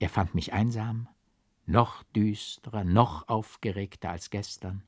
Er 0.00 0.08
fand 0.08 0.34
mich 0.34 0.54
einsam, 0.54 1.08
noch 1.66 2.02
düsterer, 2.16 2.84
noch 2.84 3.28
aufgeregter 3.28 4.10
als 4.10 4.30
gestern. 4.30 4.82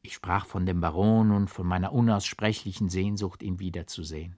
Ich 0.00 0.14
sprach 0.14 0.46
von 0.46 0.64
dem 0.64 0.80
Baron 0.80 1.30
und 1.32 1.48
von 1.48 1.66
meiner 1.66 1.92
unaussprechlichen 1.92 2.88
Sehnsucht, 2.88 3.42
ihn 3.42 3.60
wiederzusehen. 3.60 4.36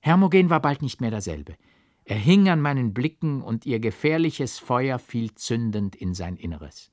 Hermogen 0.00 0.48
war 0.48 0.60
bald 0.60 0.80
nicht 0.80 1.02
mehr 1.02 1.10
derselbe. 1.10 1.56
Er 2.04 2.16
hing 2.16 2.48
an 2.48 2.62
meinen 2.62 2.94
Blicken 2.94 3.42
und 3.42 3.66
ihr 3.66 3.80
gefährliches 3.80 4.58
Feuer 4.58 4.98
fiel 4.98 5.34
zündend 5.34 5.94
in 5.94 6.14
sein 6.14 6.36
Inneres. 6.36 6.90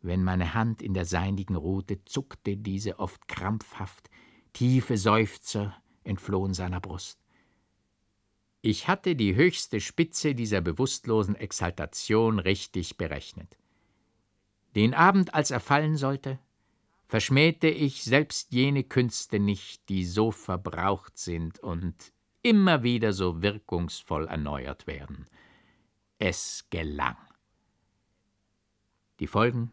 Wenn 0.00 0.22
meine 0.22 0.54
Hand 0.54 0.80
in 0.80 0.94
der 0.94 1.06
seinigen 1.06 1.56
ruhte, 1.56 2.04
zuckte 2.04 2.56
diese 2.56 3.00
oft 3.00 3.26
krampfhaft, 3.26 4.10
tiefe 4.52 4.96
Seufzer 4.96 5.74
entflohen 6.04 6.54
seiner 6.54 6.80
Brust. 6.80 7.23
Ich 8.66 8.88
hatte 8.88 9.14
die 9.14 9.34
höchste 9.34 9.78
Spitze 9.78 10.34
dieser 10.34 10.62
bewusstlosen 10.62 11.36
Exaltation 11.36 12.38
richtig 12.38 12.96
berechnet. 12.96 13.58
Den 14.74 14.94
Abend, 14.94 15.34
als 15.34 15.50
er 15.50 15.60
fallen 15.60 15.98
sollte, 15.98 16.38
verschmähte 17.06 17.68
ich 17.68 18.04
selbst 18.04 18.52
jene 18.52 18.82
Künste 18.82 19.38
nicht, 19.38 19.86
die 19.90 20.06
so 20.06 20.30
verbraucht 20.30 21.18
sind 21.18 21.58
und 21.58 21.94
immer 22.40 22.82
wieder 22.82 23.12
so 23.12 23.42
wirkungsvoll 23.42 24.28
erneuert 24.28 24.86
werden. 24.86 25.26
Es 26.18 26.64
gelang. 26.70 27.18
Die 29.20 29.26
Folgen 29.26 29.72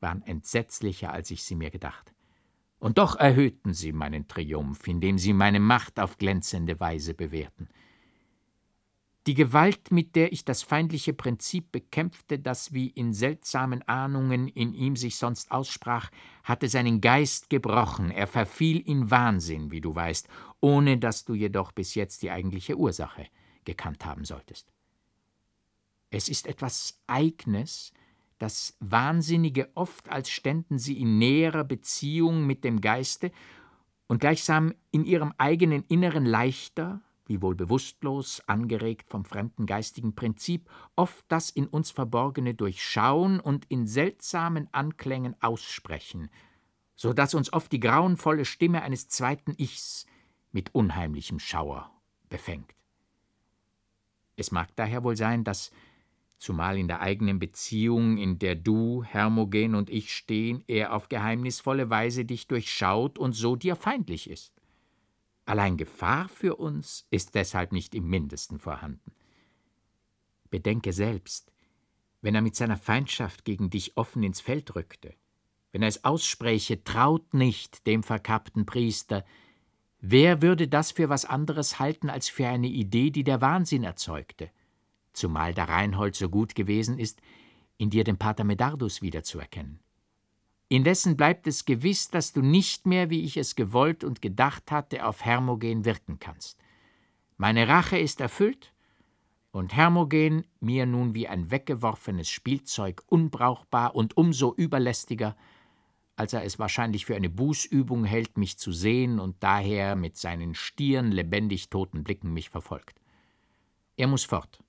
waren 0.00 0.22
entsetzlicher, 0.22 1.12
als 1.12 1.30
ich 1.30 1.44
sie 1.44 1.54
mir 1.54 1.70
gedacht. 1.70 2.12
Und 2.80 2.98
doch 2.98 3.14
erhöhten 3.14 3.74
sie 3.74 3.92
meinen 3.92 4.26
Triumph, 4.26 4.88
indem 4.88 5.18
sie 5.18 5.34
meine 5.34 5.60
Macht 5.60 6.00
auf 6.00 6.18
glänzende 6.18 6.80
Weise 6.80 7.14
bewährten. 7.14 7.68
Die 9.26 9.34
Gewalt, 9.34 9.90
mit 9.90 10.16
der 10.16 10.34
ich 10.34 10.44
das 10.44 10.62
feindliche 10.62 11.14
Prinzip 11.14 11.72
bekämpfte, 11.72 12.38
das 12.38 12.74
wie 12.74 12.88
in 12.88 13.14
seltsamen 13.14 13.82
Ahnungen 13.88 14.48
in 14.48 14.74
ihm 14.74 14.96
sich 14.96 15.16
sonst 15.16 15.50
aussprach, 15.50 16.10
hatte 16.42 16.68
seinen 16.68 17.00
Geist 17.00 17.48
gebrochen, 17.48 18.10
er 18.10 18.26
verfiel 18.26 18.80
in 18.80 19.10
Wahnsinn, 19.10 19.70
wie 19.70 19.80
du 19.80 19.94
weißt, 19.94 20.28
ohne 20.60 20.98
dass 20.98 21.24
du 21.24 21.34
jedoch 21.34 21.72
bis 21.72 21.94
jetzt 21.94 22.22
die 22.22 22.30
eigentliche 22.30 22.76
Ursache 22.76 23.26
gekannt 23.64 24.04
haben 24.04 24.26
solltest. 24.26 24.70
Es 26.10 26.28
ist 26.28 26.46
etwas 26.46 27.00
Eignes, 27.06 27.94
dass 28.38 28.76
Wahnsinnige 28.80 29.70
oft, 29.74 30.10
als 30.10 30.28
ständen 30.28 30.78
sie 30.78 31.00
in 31.00 31.16
näherer 31.16 31.64
Beziehung 31.64 32.46
mit 32.46 32.62
dem 32.62 32.82
Geiste 32.82 33.32
und 34.06 34.20
gleichsam 34.20 34.74
in 34.90 35.06
ihrem 35.06 35.32
eigenen 35.38 35.82
Inneren 35.88 36.26
leichter, 36.26 37.00
wiewohl 37.26 37.54
bewusstlos, 37.54 38.42
angeregt 38.46 39.08
vom 39.08 39.24
fremden 39.24 39.66
geistigen 39.66 40.14
Prinzip, 40.14 40.70
oft 40.96 41.24
das 41.28 41.50
in 41.50 41.66
uns 41.66 41.90
Verborgene 41.90 42.54
durchschauen 42.54 43.40
und 43.40 43.64
in 43.66 43.86
seltsamen 43.86 44.68
Anklängen 44.72 45.34
aussprechen, 45.40 46.30
so 46.94 47.12
dass 47.12 47.34
uns 47.34 47.52
oft 47.52 47.72
die 47.72 47.80
grauenvolle 47.80 48.44
Stimme 48.44 48.82
eines 48.82 49.08
zweiten 49.08 49.54
Ichs 49.56 50.06
mit 50.52 50.74
unheimlichem 50.74 51.38
Schauer 51.38 51.90
befängt. 52.28 52.74
Es 54.36 54.50
mag 54.50 54.74
daher 54.76 55.04
wohl 55.04 55.16
sein, 55.16 55.44
dass, 55.44 55.70
zumal 56.38 56.76
in 56.78 56.88
der 56.88 57.00
eigenen 57.00 57.38
Beziehung, 57.38 58.18
in 58.18 58.38
der 58.38 58.54
du, 58.54 59.04
Hermogen 59.04 59.74
und 59.74 59.90
ich 59.90 60.14
stehen, 60.14 60.62
er 60.66 60.92
auf 60.94 61.08
geheimnisvolle 61.08 61.90
Weise 61.90 62.24
dich 62.24 62.46
durchschaut 62.48 63.18
und 63.18 63.32
so 63.32 63.56
dir 63.56 63.76
feindlich 63.76 64.28
ist. 64.28 64.53
Allein 65.46 65.76
Gefahr 65.76 66.28
für 66.28 66.56
uns 66.56 67.06
ist 67.10 67.34
deshalb 67.34 67.72
nicht 67.72 67.94
im 67.94 68.08
mindesten 68.08 68.58
vorhanden. 68.58 69.12
Bedenke 70.50 70.92
selbst, 70.92 71.52
wenn 72.22 72.34
er 72.34 72.40
mit 72.40 72.56
seiner 72.56 72.78
Feindschaft 72.78 73.44
gegen 73.44 73.68
dich 73.68 73.96
offen 73.96 74.22
ins 74.22 74.40
Feld 74.40 74.74
rückte, 74.74 75.14
wenn 75.72 75.82
er 75.82 75.88
es 75.88 76.04
ausspräche, 76.04 76.84
traut 76.84 77.34
nicht 77.34 77.86
dem 77.86 78.02
verkappten 78.02 78.64
Priester, 78.64 79.24
wer 80.00 80.40
würde 80.40 80.68
das 80.68 80.92
für 80.92 81.08
was 81.08 81.24
anderes 81.24 81.78
halten 81.78 82.08
als 82.08 82.28
für 82.28 82.46
eine 82.46 82.68
Idee, 82.68 83.10
die 83.10 83.24
der 83.24 83.40
Wahnsinn 83.40 83.82
erzeugte, 83.82 84.50
zumal 85.12 85.52
der 85.52 85.68
Reinhold 85.68 86.14
so 86.14 86.30
gut 86.30 86.54
gewesen 86.54 86.98
ist, 86.98 87.20
in 87.76 87.90
dir 87.90 88.04
den 88.04 88.16
Pater 88.16 88.44
Medardus 88.44 89.02
wiederzuerkennen. 89.02 89.80
Indessen 90.68 91.16
bleibt 91.16 91.46
es 91.46 91.64
gewiss, 91.64 92.08
dass 92.08 92.32
du 92.32 92.42
nicht 92.42 92.86
mehr, 92.86 93.10
wie 93.10 93.22
ich 93.22 93.36
es 93.36 93.54
gewollt 93.54 94.02
und 94.02 94.22
gedacht 94.22 94.70
hatte, 94.70 95.06
auf 95.06 95.24
Hermogen 95.24 95.84
wirken 95.84 96.18
kannst. 96.18 96.58
Meine 97.36 97.68
Rache 97.68 97.98
ist 97.98 98.20
erfüllt, 98.20 98.72
und 99.52 99.76
Hermogen, 99.76 100.46
mir 100.58 100.84
nun 100.84 101.14
wie 101.14 101.28
ein 101.28 101.50
weggeworfenes 101.50 102.28
Spielzeug 102.28 103.02
unbrauchbar 103.06 103.94
und 103.94 104.16
umso 104.16 104.52
überlästiger, 104.52 105.36
als 106.16 106.32
er 106.32 106.44
es 106.44 106.58
wahrscheinlich 106.58 107.06
für 107.06 107.14
eine 107.14 107.30
Bußübung 107.30 108.04
hält, 108.04 108.36
mich 108.36 108.58
zu 108.58 108.72
sehen 108.72 109.20
und 109.20 109.36
daher 109.44 109.94
mit 109.94 110.16
seinen 110.16 110.54
stieren, 110.54 111.12
lebendig 111.12 111.70
toten 111.70 112.02
Blicken 112.02 112.32
mich 112.32 112.50
verfolgt. 112.50 113.00
Er 113.96 114.08
muss 114.08 114.24
fort, 114.24 114.62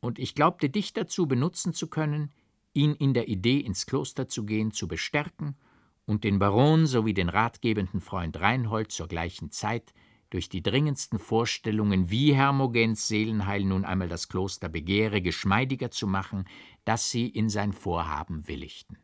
und 0.00 0.18
ich 0.18 0.34
glaubte 0.34 0.70
dich 0.70 0.92
dazu 0.92 1.26
benutzen 1.26 1.72
zu 1.72 1.86
können, 1.88 2.32
ihn 2.76 2.94
in 2.94 3.14
der 3.14 3.28
Idee, 3.28 3.58
ins 3.58 3.86
Kloster 3.86 4.28
zu 4.28 4.44
gehen, 4.44 4.70
zu 4.70 4.86
bestärken 4.86 5.56
und 6.04 6.22
den 6.22 6.38
Baron 6.38 6.86
sowie 6.86 7.14
den 7.14 7.28
ratgebenden 7.28 8.00
Freund 8.00 8.38
Reinhold 8.40 8.92
zur 8.92 9.08
gleichen 9.08 9.50
Zeit 9.50 9.92
durch 10.30 10.48
die 10.48 10.62
dringendsten 10.62 11.18
Vorstellungen, 11.18 12.10
wie 12.10 12.34
Hermogens 12.34 13.08
Seelenheil 13.08 13.64
nun 13.64 13.84
einmal 13.84 14.08
das 14.08 14.28
Kloster 14.28 14.68
begehre, 14.68 15.22
geschmeidiger 15.22 15.90
zu 15.90 16.06
machen, 16.06 16.44
dass 16.84 17.10
sie 17.10 17.26
in 17.28 17.48
sein 17.48 17.72
Vorhaben 17.72 18.46
willigten. 18.48 18.98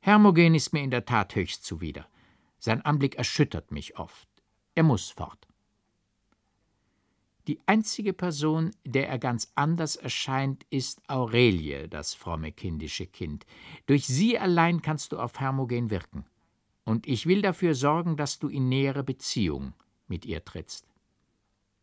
Hermogen 0.00 0.54
ist 0.54 0.72
mir 0.72 0.82
in 0.82 0.90
der 0.90 1.04
Tat 1.04 1.34
höchst 1.34 1.64
zuwider. 1.64 2.06
Sein 2.58 2.82
Anblick 2.82 3.16
erschüttert 3.16 3.70
mich 3.70 3.98
oft. 3.98 4.28
Er 4.74 4.82
muss 4.82 5.10
fort. 5.10 5.49
Die 7.50 7.58
einzige 7.66 8.12
Person, 8.12 8.70
der 8.86 9.08
er 9.08 9.18
ganz 9.18 9.50
anders 9.56 9.96
erscheint, 9.96 10.64
ist 10.70 11.02
Aurelie, 11.08 11.88
das 11.88 12.14
fromme 12.14 12.52
kindische 12.52 13.06
Kind. 13.06 13.44
Durch 13.86 14.06
sie 14.06 14.38
allein 14.38 14.82
kannst 14.82 15.10
du 15.10 15.18
auf 15.18 15.40
Hermogen 15.40 15.90
wirken. 15.90 16.26
Und 16.84 17.08
ich 17.08 17.26
will 17.26 17.42
dafür 17.42 17.74
sorgen, 17.74 18.16
dass 18.16 18.38
du 18.38 18.46
in 18.46 18.68
nähere 18.68 19.02
Beziehung 19.02 19.74
mit 20.06 20.26
ihr 20.26 20.44
trittst. 20.44 20.86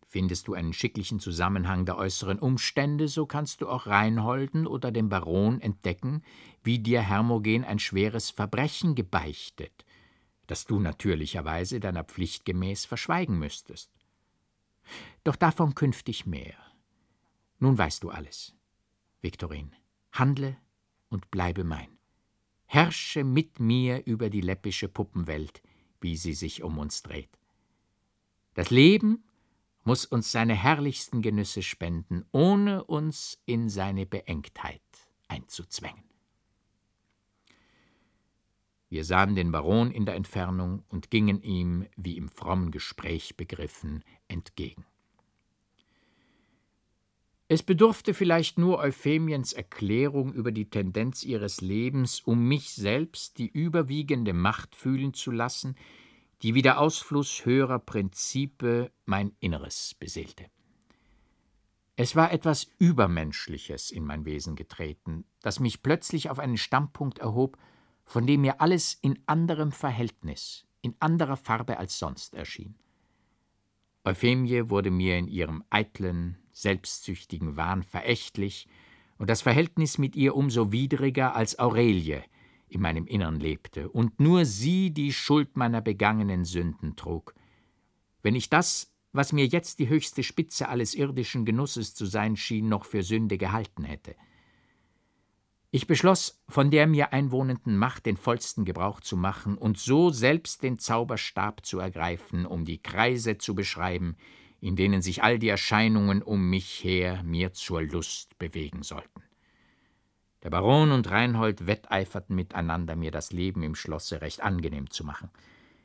Findest 0.06 0.48
du 0.48 0.54
einen 0.54 0.72
schicklichen 0.72 1.20
Zusammenhang 1.20 1.84
der 1.84 1.98
äußeren 1.98 2.40
Umstände, 2.40 3.10
so 3.10 3.26
kannst 3.26 3.60
du 3.60 3.68
auch 3.68 3.88
Reinholden 3.88 4.68
oder 4.68 4.94
dem 4.94 5.10
Baron 5.10 5.60
entdecken, 5.60 6.24
wie 6.64 6.80
dir 6.80 7.02
Hermogen 7.02 7.66
ein 7.66 7.80
schweres 7.80 8.30
Verbrechen 8.30 8.96
gebeichtet, 8.96 9.84
das 10.46 10.66
du 10.66 10.80
natürlicherweise 10.80 11.82
deiner 11.82 12.06
Pflicht 12.06 12.46
gemäß 12.46 12.86
verschweigen 12.86 13.38
müsstest. 13.38 13.97
Doch 15.24 15.36
davon 15.36 15.76
künftig 15.76 16.26
mehr. 16.26 16.56
Nun 17.60 17.78
weißt 17.78 18.04
du 18.04 18.10
alles. 18.10 18.56
Viktorin, 19.22 19.76
handle 20.12 20.58
und 21.10 21.32
bleibe 21.32 21.64
mein. 21.64 21.98
Herrsche 22.66 23.24
mit 23.24 23.60
mir 23.60 24.06
über 24.06 24.30
die 24.30 24.42
läppische 24.42 24.90
Puppenwelt, 24.90 25.62
wie 26.02 26.18
sie 26.18 26.34
sich 26.34 26.64
um 26.64 26.78
uns 26.78 27.02
dreht. 27.02 27.38
Das 28.54 28.70
Leben 28.70 29.24
muss 29.84 30.06
uns 30.06 30.32
seine 30.32 30.54
herrlichsten 30.54 31.22
Genüsse 31.22 31.62
spenden, 31.62 32.26
ohne 32.32 32.84
uns 32.84 33.42
in 33.46 33.70
seine 33.70 34.06
Beengtheit 34.06 34.82
einzuzwängen. 35.30 36.04
Wir 38.90 39.04
sahen 39.04 39.36
den 39.36 39.52
Baron 39.52 39.92
in 39.92 40.06
der 40.06 40.16
Entfernung 40.16 40.84
und 40.90 41.10
gingen 41.10 41.42
ihm, 41.42 41.88
wie 41.98 42.18
im 42.18 42.30
frommen 42.30 42.72
Gespräch 42.72 43.36
begriffen, 43.36 44.04
entgegen. 44.28 44.86
Es 47.50 47.64
bedurfte 47.64 48.14
vielleicht 48.14 48.58
nur 48.58 48.80
Euphemiens 48.80 49.54
Erklärung 49.54 50.34
über 50.34 50.52
die 50.52 50.70
Tendenz 50.70 51.24
ihres 51.24 51.62
Lebens, 51.62 52.20
um 52.20 52.46
mich 52.46 52.72
selbst 52.72 53.38
die 53.38 53.48
überwiegende 53.48 54.34
Macht 54.34 54.76
fühlen 54.76 55.14
zu 55.14 55.32
lassen, 55.32 55.76
die 56.42 56.56
wie 56.56 56.62
der 56.62 56.80
Ausfluss 56.80 57.46
höherer 57.46 57.80
Prinzipe 57.80 58.92
mein 59.06 59.32
Inneres 59.40 59.96
beseelte. 59.98 60.46
Es 61.96 62.16
war 62.16 62.32
etwas 62.32 62.68
Übermenschliches 62.78 63.92
in 63.92 64.06
mein 64.06 64.26
Wesen 64.26 64.56
getreten, 64.56 65.24
das 65.42 65.60
mich 65.60 65.82
plötzlich 65.82 66.30
auf 66.30 66.40
einen 66.40 66.58
Standpunkt 66.58 67.20
erhob, 67.20 67.58
von 68.06 68.28
dem 68.28 68.42
mir 68.42 68.62
alles 68.62 68.94
in 69.02 69.20
anderem 69.26 69.72
Verhältnis, 69.72 70.66
in 70.82 70.96
anderer 71.00 71.38
Farbe 71.38 71.78
als 71.78 71.98
sonst 71.98 72.36
erschien. 72.36 72.76
Euphemie 74.08 74.70
wurde 74.70 74.92
mir 74.92 75.18
in 75.18 75.28
ihrem 75.28 75.64
eitlen, 75.70 76.38
selbstsüchtigen 76.52 77.58
Wahn 77.58 77.84
verächtlich, 77.84 78.68
und 79.18 79.30
das 79.30 79.42
Verhältnis 79.42 79.98
mit 79.98 80.16
ihr 80.16 80.36
umso 80.36 80.72
widriger, 80.72 81.36
als 81.36 81.58
Aurelie 81.58 82.24
in 82.70 82.82
meinem 82.82 83.08
Innern 83.08 83.40
lebte 83.40 83.90
und 83.90 84.20
nur 84.20 84.46
sie 84.46 84.92
die 84.92 85.12
Schuld 85.12 85.58
meiner 85.58 85.82
begangenen 85.82 86.46
Sünden 86.46 86.96
trug. 86.96 87.34
Wenn 88.22 88.36
ich 88.36 88.50
das 88.50 88.92
was 89.18 89.34
mir 89.34 89.48
jetzt 89.48 89.80
die 89.80 89.90
höchste 89.90 90.22
Spitze 90.22 90.70
alles 90.70 90.94
irdischen 90.94 91.44
Genusses 91.44 91.96
zu 91.96 92.06
sein 92.06 92.36
schien, 92.38 92.70
noch 92.70 92.86
für 92.86 93.02
Sünde 93.02 93.38
gehalten 93.38 93.84
hätte. 93.84 94.16
Ich 95.70 95.86
beschloss, 95.86 96.42
von 96.48 96.72
der 96.72 96.88
mir 96.88 97.12
einwohnenden 97.12 97.78
Macht 97.78 98.06
den 98.06 98.16
vollsten 98.16 98.64
Gebrauch 98.64 99.02
zu 99.02 99.18
machen 99.18 99.58
und 99.58 99.78
so 99.78 100.12
selbst 100.12 100.64
den 100.64 100.80
Zauberstab 100.80 101.66
zu 101.66 101.80
ergreifen, 101.80 102.46
um 102.46 102.64
die 102.64 102.82
Kreise 102.82 103.38
zu 103.38 103.54
beschreiben, 103.54 104.16
in 104.62 104.78
denen 104.78 105.02
sich 105.02 105.24
all 105.24 105.40
die 105.40 105.50
Erscheinungen 105.50 106.22
um 106.24 106.50
mich 106.50 106.84
her 106.84 107.22
mir 107.24 107.52
zur 107.54 107.82
Lust 107.82 108.38
bewegen 108.40 108.82
sollten. 108.82 109.24
Der 110.44 110.52
Baron 110.52 110.92
und 110.92 111.10
Reinhold 111.12 111.68
wetteiferten 111.68 112.36
miteinander, 112.36 112.96
mir 112.96 113.12
das 113.12 113.34
Leben 113.34 113.62
im 113.64 113.76
Schlosse 113.76 114.22
recht 114.22 114.42
angenehm 114.42 114.90
zu 114.90 115.04
machen. 115.04 115.30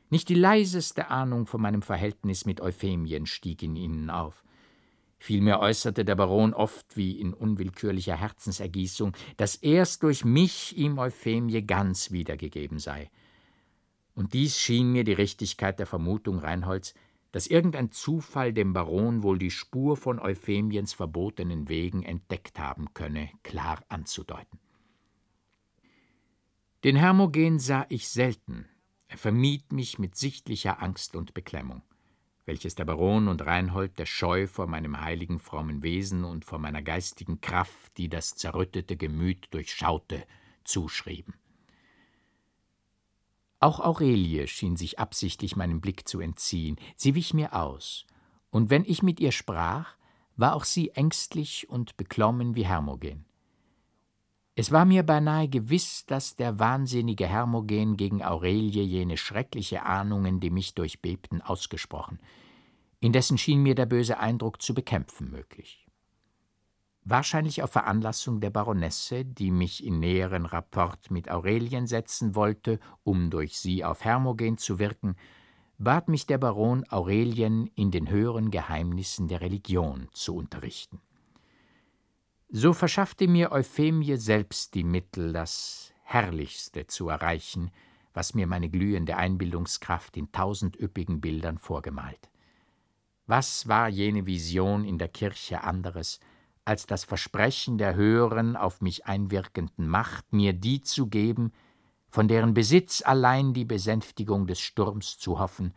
Nicht 0.09 0.29
die 0.29 0.35
leiseste 0.35 1.09
Ahnung 1.09 1.45
von 1.45 1.59
meinem 1.59 1.81
Verhältnis 1.81 2.45
mit 2.45 2.61
Euphemien 2.61 3.25
stieg 3.25 3.61
in 3.63 3.75
ihnen 3.75 4.09
auf. 4.09 4.43
Vielmehr 5.23 5.61
äußerte 5.61 6.03
der 6.03 6.15
Baron 6.15 6.53
oft 6.53 6.97
wie 6.97 7.17
in 7.17 7.33
unwillkürlicher 7.33 8.17
Herzensergießung, 8.17 9.13
dass 9.37 9.55
erst 9.55 10.03
durch 10.03 10.25
mich 10.25 10.75
ihm 10.75 10.97
Euphemie 10.97 11.65
ganz 11.65 12.11
wiedergegeben 12.11 12.77
sei. 12.77 13.09
Und 14.15 14.33
dies 14.33 14.59
schien 14.59 14.91
mir 14.91 15.05
die 15.05 15.13
Richtigkeit 15.13 15.79
der 15.79 15.85
Vermutung 15.85 16.39
Reinholds, 16.39 16.93
dass 17.31 17.47
irgendein 17.47 17.89
Zufall 17.89 18.51
dem 18.51 18.73
Baron 18.73 19.23
wohl 19.23 19.39
die 19.39 19.49
Spur 19.49 19.95
von 19.95 20.19
Euphemiens 20.19 20.91
verbotenen 20.91 21.69
Wegen 21.69 22.03
entdeckt 22.03 22.59
haben 22.59 22.93
könne, 22.93 23.29
klar 23.43 23.81
anzudeuten. 23.87 24.59
Den 26.83 26.97
Hermogen 26.97 27.59
sah 27.59 27.85
ich 27.87 28.09
selten, 28.09 28.65
er 29.07 29.17
vermied 29.17 29.71
mich 29.71 29.99
mit 29.99 30.17
sichtlicher 30.17 30.83
Angst 30.83 31.15
und 31.15 31.33
Beklemmung, 31.33 31.81
welches 32.45 32.75
der 32.75 32.85
Baron 32.85 33.27
und 33.27 33.45
Reinhold 33.45 33.97
der 33.97 34.05
Scheu 34.05 34.47
vor 34.47 34.67
meinem 34.67 34.99
heiligen 34.99 35.39
frommen 35.39 35.81
Wesen 35.83 36.23
und 36.23 36.45
vor 36.45 36.59
meiner 36.59 36.81
geistigen 36.81 37.41
Kraft, 37.41 37.97
die 37.97 38.09
das 38.09 38.35
zerrüttete 38.35 38.97
Gemüt 38.97 39.47
durchschaute, 39.51 40.25
zuschrieben. 40.63 41.35
Auch 43.59 43.79
Aurelie 43.79 44.47
schien 44.47 44.75
sich 44.75 44.99
absichtlich 44.99 45.55
meinem 45.55 45.79
Blick 45.79 46.07
zu 46.07 46.19
entziehen, 46.19 46.77
sie 46.97 47.15
wich 47.15 47.33
mir 47.33 47.53
aus, 47.53 48.05
und 48.49 48.69
wenn 48.69 48.83
ich 48.83 49.03
mit 49.03 49.19
ihr 49.19 49.31
sprach, 49.31 49.95
war 50.35 50.55
auch 50.55 50.65
sie 50.65 50.89
ängstlich 50.89 51.69
und 51.69 51.95
beklommen 51.95 52.55
wie 52.55 52.65
Hermogen. 52.65 53.25
Es 54.55 54.71
war 54.71 54.85
mir 54.85 55.03
beinahe 55.03 55.47
gewiss, 55.47 56.05
dass 56.05 56.35
der 56.35 56.59
wahnsinnige 56.59 57.27
Hermogen 57.27 57.97
gegen 57.97 58.23
Aurelie 58.23 58.83
jene 58.83 59.17
schreckliche 59.17 59.83
Ahnungen, 59.83 60.39
die 60.39 60.51
mich 60.51 60.75
durchbebten, 60.75 61.41
ausgesprochen. 61.41 62.19
Indessen 62.99 63.37
schien 63.37 63.63
mir 63.63 63.75
der 63.75 63.87
böse 63.87 64.19
Eindruck 64.19 64.61
zu 64.61 64.73
bekämpfen 64.73 65.31
möglich 65.31 65.83
wahrscheinlich 67.05 67.63
auf 67.63 67.71
Veranlassung 67.71 68.39
der 68.39 68.49
Baronesse, 68.49 69.25
die 69.25 69.51
mich 69.51 69.85
in 69.85 69.99
näheren 69.99 70.45
Rapport 70.45 71.11
mit 71.11 71.29
Aurelien 71.29 71.87
setzen 71.87 72.35
wollte, 72.35 72.79
um 73.03 73.29
durch 73.29 73.59
sie 73.59 73.83
auf 73.83 74.03
Hermogen 74.03 74.57
zu 74.57 74.79
wirken, 74.79 75.15
bat 75.77 76.07
mich 76.07 76.25
der 76.27 76.37
Baron, 76.37 76.85
Aurelien 76.89 77.69
in 77.75 77.91
den 77.91 78.09
höheren 78.09 78.51
Geheimnissen 78.51 79.27
der 79.27 79.41
Religion 79.41 80.07
zu 80.13 80.35
unterrichten. 80.35 81.01
So 82.55 82.71
verschaffte 82.71 83.27
mir 83.27 83.51
Euphemie 83.51 84.15
selbst 84.15 84.75
die 84.75 84.83
Mittel, 84.83 85.33
das 85.33 85.91
Herrlichste 86.03 86.85
zu 86.85 87.09
erreichen, 87.09 87.71
was 88.13 88.35
mir 88.35 88.45
meine 88.45 88.69
glühende 88.69 89.17
Einbildungskraft 89.17 90.15
in 90.17 90.31
tausend 90.31 90.79
üppigen 90.79 91.19
Bildern 91.19 91.57
vorgemalt. 91.57 92.29
Was 93.25 93.67
war 93.67 93.89
jene 93.89 94.27
Vision 94.27 94.85
in 94.85 94.99
der 94.99 95.07
Kirche 95.07 95.63
anderes, 95.63 96.19
als 96.63 96.85
das 96.85 97.05
Versprechen 97.05 97.79
der 97.79 97.95
höheren, 97.95 98.55
auf 98.55 98.81
mich 98.81 99.07
einwirkenden 99.07 99.87
Macht, 99.87 100.31
mir 100.31 100.53
die 100.53 100.81
zu 100.81 101.07
geben, 101.07 101.53
von 102.07 102.27
deren 102.27 102.53
Besitz 102.53 103.01
allein 103.03 103.55
die 103.55 103.65
Besänftigung 103.65 104.45
des 104.45 104.59
Sturms 104.59 105.17
zu 105.17 105.39
hoffen, 105.39 105.73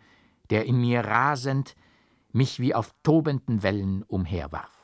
der 0.51 0.67
in 0.67 0.83
mir 0.83 1.01
rasend 1.01 1.75
mich 2.33 2.61
wie 2.61 2.75
auf 2.75 2.95
tobenden 3.03 3.63
Wellen 3.63 4.03
umherwarf. 4.03 4.76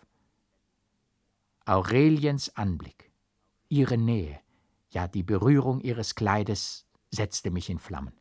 Aureliens 1.64 2.56
Anblick, 2.56 3.12
ihre 3.68 3.96
Nähe, 3.96 4.40
ja 4.90 5.06
die 5.06 5.22
Berührung 5.22 5.80
ihres 5.80 6.16
Kleides 6.16 6.88
setzte 7.12 7.52
mich 7.52 7.70
in 7.70 7.78
Flammen. 7.78 8.14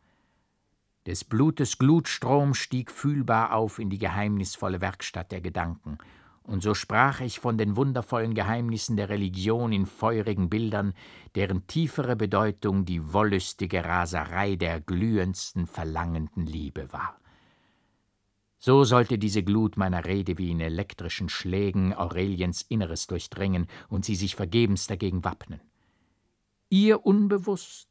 Des 1.08 1.24
Blutes 1.24 1.80
Glutstrom 1.80 2.54
stieg 2.54 2.92
fühlbar 2.92 3.54
auf 3.54 3.80
in 3.80 3.90
die 3.90 3.98
geheimnisvolle 3.98 4.80
Werkstatt 4.80 5.32
der 5.32 5.42
Gedanken, 5.42 5.98
und 6.44 6.62
so 6.62 6.76
sprach 6.76 7.20
ich 7.22 7.40
von 7.40 7.58
den 7.58 7.76
wundervollen 7.76 8.36
Geheimnissen 8.36 8.96
der 8.96 9.10
Religion 9.10 9.72
in 9.72 9.88
feurigen 9.88 10.48
Bildern, 10.48 10.94
deren 11.34 11.66
tiefere 11.66 12.16
Bedeutung 12.16 12.86
die 12.86 13.12
wollüstige 13.12 13.84
Raserei 13.84 14.56
der 14.56 14.82
glühendsten, 14.82 15.66
verlangenden 15.66 16.46
Liebe 16.46 16.94
war. 16.94 17.21
So 18.64 18.84
sollte 18.84 19.18
diese 19.18 19.42
Glut 19.42 19.76
meiner 19.76 20.06
Rede 20.06 20.38
wie 20.38 20.52
in 20.52 20.60
elektrischen 20.60 21.30
Schlägen 21.30 21.96
Aureliens 21.96 22.62
Inneres 22.62 23.08
durchdringen 23.08 23.66
und 23.90 24.06
sie 24.06 24.14
sich 24.14 24.36
vergebens 24.36 24.86
dagegen 24.86 25.24
wappnen. 25.24 25.62
Ihr 26.70 27.04
unbewusst 27.04 27.90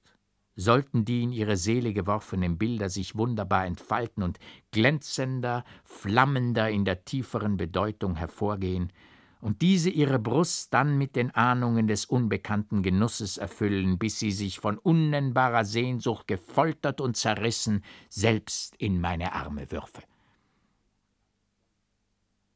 sollten 0.55 1.05
die 1.05 1.25
in 1.25 1.33
ihre 1.33 1.57
Seele 1.57 1.93
geworfenen 1.93 2.57
Bilder 2.57 2.89
sich 2.89 3.17
wunderbar 3.17 3.67
entfalten 3.67 4.23
und 4.23 4.39
glänzender, 4.71 5.65
flammender 5.83 6.71
in 6.71 6.85
der 6.85 7.05
tieferen 7.05 7.57
Bedeutung 7.57 8.15
hervorgehen, 8.15 8.93
und 9.41 9.63
diese 9.63 9.89
ihre 9.89 10.19
Brust 10.19 10.73
dann 10.75 10.99
mit 10.99 11.17
den 11.17 11.31
Ahnungen 11.31 11.89
des 11.89 12.05
unbekannten 12.05 12.83
Genusses 12.83 13.39
erfüllen, 13.39 13.99
bis 13.99 14.19
sie 14.19 14.33
sich 14.33 14.61
von 14.61 14.77
unnennbarer 14.77 15.65
Sehnsucht 15.65 16.29
gefoltert 16.29 17.01
und 17.01 17.17
zerrissen 17.17 17.83
selbst 18.11 18.77
in 18.77 19.01
meine 19.01 19.33
Arme 19.33 19.73
würfe. 19.73 20.03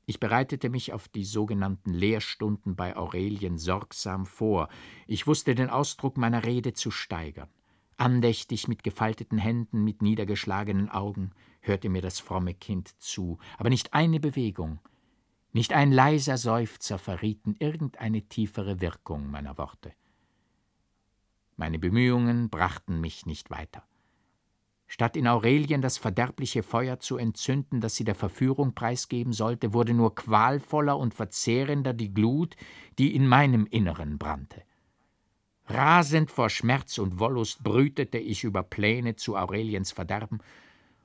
Ich 0.07 0.21
bereitete 0.21 0.69
mich 0.69 0.93
auf 0.93 1.09
die 1.09 1.25
sogenannten 1.25 1.93
Lehrstunden 1.93 2.77
bei 2.77 2.97
Aurelien 2.97 3.59
sorgsam 3.59 4.27
vor, 4.27 4.69
ich 5.07 5.27
wusste 5.27 5.55
den 5.55 5.71
Ausdruck 5.71 6.17
meiner 6.17 6.45
Rede 6.45 6.75
zu 6.75 6.91
steigern. 6.91 7.49
Andächtig 7.97 8.69
mit 8.69 8.83
gefalteten 8.83 9.39
Händen, 9.39 9.85
mit 9.85 10.03
niedergeschlagenen 10.03 10.91
Augen 10.91 11.31
hörte 11.61 11.89
mir 11.89 12.03
das 12.03 12.21
fromme 12.21 12.55
Kind 12.55 13.01
zu, 13.01 13.39
aber 13.57 13.71
nicht 13.71 13.95
eine 13.95 14.21
Bewegung, 14.21 14.81
nicht 15.55 15.73
ein 15.73 15.93
leiser 15.93 16.37
Seufzer 16.37 16.99
verrieten 16.99 17.55
irgendeine 17.61 18.23
tiefere 18.23 18.81
Wirkung 18.81 19.31
meiner 19.31 19.57
Worte. 19.57 19.93
Meine 21.57 21.79
Bemühungen 21.79 22.51
brachten 22.51 23.01
mich 23.01 23.25
nicht 23.25 23.51
weiter. 23.51 23.87
Statt 24.87 25.17
in 25.17 25.27
Aurelien 25.27 25.81
das 25.83 25.99
verderbliche 25.99 26.63
Feuer 26.63 27.01
zu 27.01 27.17
entzünden, 27.17 27.81
das 27.81 27.97
sie 27.97 28.05
der 28.05 28.15
Verführung 28.15 28.75
preisgeben 28.75 29.33
sollte, 29.33 29.73
wurde 29.73 29.95
nur 29.95 30.15
qualvoller 30.15 30.99
und 30.99 31.15
verzehrender 31.15 31.93
die 31.93 32.13
Glut, 32.13 32.57
die 32.99 33.15
in 33.15 33.27
meinem 33.27 33.67
Inneren 33.67 34.19
brannte. 34.19 34.63
Rasend 35.67 36.31
vor 36.31 36.51
Schmerz 36.51 36.99
und 36.99 37.19
Wollust 37.19 37.65
brütete 37.65 38.19
ich 38.19 38.45
über 38.45 38.63
Pläne 38.63 39.17
zu 39.17 39.37
Aureliens 39.37 39.93
Verderben, 39.93 40.41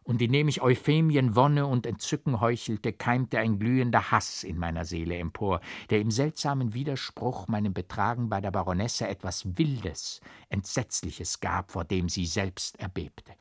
und 0.04 0.22
indem 0.24 0.48
ich 0.48 0.62
Euphemien 0.62 1.36
Wonne 1.36 1.68
und 1.68 1.86
Entzücken 1.86 2.42
heuchelte, 2.42 2.94
keimte 2.94 3.38
ein 3.38 3.60
glühender 3.60 4.10
Hass 4.12 4.44
in 4.44 4.58
meiner 4.58 4.84
Seele 4.84 5.16
empor, 5.18 5.62
der 5.92 6.02
im 6.02 6.10
seltsamen 6.10 6.74
Widerspruch 6.74 7.48
meinem 7.48 7.76
Betragen 7.76 8.28
bei 8.28 8.42
der 8.42 8.50
Baronesse 8.50 9.08
etwas 9.08 9.58
Wildes, 9.58 10.20
Entsetzliches 10.50 11.40
gab, 11.42 11.72
vor 11.72 11.86
dem 11.86 12.10
sie 12.10 12.26
selbst 12.26 12.80
erbebte. 12.80 13.34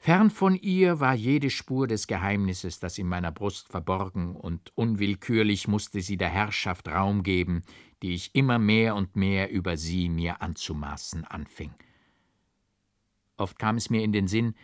Fern 0.00 0.30
von 0.30 0.54
ihr 0.54 1.00
war 1.00 1.14
jede 1.14 1.50
Spur 1.50 1.88
des 1.88 2.06
Geheimnisses, 2.06 2.78
das 2.78 2.98
in 2.98 3.08
meiner 3.08 3.32
Brust 3.32 3.68
verborgen, 3.68 4.36
und 4.36 4.72
unwillkürlich 4.76 5.66
musste 5.66 6.00
sie 6.00 6.16
der 6.16 6.28
Herrschaft 6.28 6.88
Raum 6.88 7.24
geben, 7.24 7.62
die 8.02 8.14
ich 8.14 8.34
immer 8.34 8.60
mehr 8.60 8.94
und 8.94 9.16
mehr 9.16 9.50
über 9.50 9.76
sie 9.76 10.08
mir 10.08 10.40
anzumaßen 10.40 11.24
anfing. 11.24 11.74
Oft 13.36 13.58
kam 13.58 13.76
es 13.76 13.90
mir 13.90 14.02
in 14.02 14.12
den 14.12 14.28
Sinn, 14.28 14.54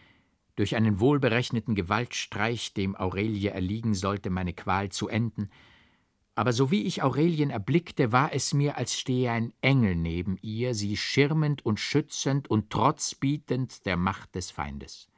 durch 0.54 0.76
einen 0.76 1.00
wohlberechneten 1.00 1.74
Gewaltstreich, 1.74 2.72
dem 2.72 2.94
Aurelie 2.94 3.50
erliegen 3.50 3.94
sollte, 3.94 4.30
meine 4.30 4.52
Qual 4.52 4.90
zu 4.90 5.08
enden, 5.08 5.50
aber 6.36 6.52
sowie 6.52 6.82
ich 6.82 7.02
Aurelien 7.02 7.50
erblickte, 7.50 8.12
war 8.12 8.32
es 8.32 8.54
mir, 8.54 8.76
als 8.76 8.98
stehe 8.98 9.30
ein 9.30 9.52
Engel 9.60 9.94
neben 9.94 10.36
ihr, 10.42 10.74
sie 10.74 10.96
schirmend 10.96 11.64
und 11.64 11.78
schützend 11.78 12.48
und 12.48 12.70
trotzbietend 12.70 13.84
der 13.86 13.96
Macht 13.96 14.34
des 14.34 14.50
Feindes. 14.50 15.08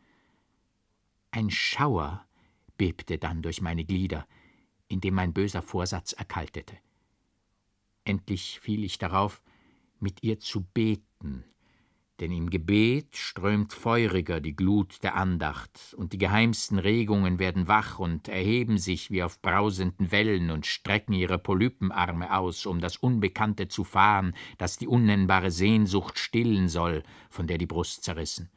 Ein 1.37 1.50
Schauer 1.50 2.25
bebte 2.78 3.19
dann 3.19 3.43
durch 3.43 3.61
meine 3.61 3.85
Glieder, 3.85 4.26
indem 4.88 5.16
mein 5.16 5.35
böser 5.35 5.61
Vorsatz 5.61 6.14
erkaltete. 6.14 6.78
Endlich 8.05 8.59
fiel 8.59 8.83
ich 8.85 8.97
darauf, 8.97 9.43
mit 10.00 10.23
ihr 10.23 10.40
zu 10.40 10.62
beten, 10.62 11.45
denn 12.21 12.33
im 12.33 12.49
Gebet 12.49 13.19
strömt 13.19 13.75
feuriger 13.75 14.40
die 14.40 14.57
Glut 14.57 15.02
der 15.02 15.14
Andacht, 15.14 15.95
und 15.99 16.14
die 16.14 16.19
geheimsten 16.19 16.78
Regungen 16.78 17.38
werden 17.38 17.69
wach 17.69 17.99
und 17.99 18.28
erheben 18.28 18.78
sich 18.78 19.11
wie 19.11 19.23
auf 19.23 19.43
brausenden 19.43 20.12
Wellen 20.12 20.50
und 20.50 20.64
strecken 20.64 21.12
ihre 21.12 21.38
Polypenarme 21.38 22.35
aus, 22.35 22.64
um 22.64 22.81
das 22.81 22.97
Unbekannte 22.97 23.69
zu 23.69 23.85
fahren, 23.85 24.35
das 24.57 24.78
die 24.78 24.88
unnennbare 24.88 25.50
Sehnsucht 25.50 26.19
stillen 26.19 26.71
soll, 26.71 27.02
von 27.28 27.47
der 27.47 27.59
die 27.59 27.66
Brust 27.66 28.05
zerrissen. 28.05 28.49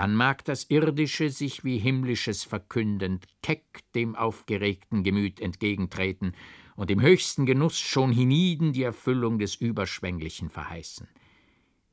Dann 0.00 0.14
mag 0.14 0.46
das 0.46 0.64
Irdische 0.70 1.28
sich 1.28 1.62
wie 1.62 1.76
Himmlisches 1.76 2.42
verkündend 2.42 3.26
keck 3.42 3.82
dem 3.94 4.16
aufgeregten 4.16 5.04
Gemüt 5.04 5.40
entgegentreten 5.40 6.32
und 6.74 6.90
im 6.90 7.02
höchsten 7.02 7.44
Genuss 7.44 7.78
schon 7.78 8.10
hienieden 8.10 8.72
die 8.72 8.82
Erfüllung 8.82 9.38
des 9.38 9.56
Überschwänglichen 9.56 10.48
verheißen. 10.48 11.06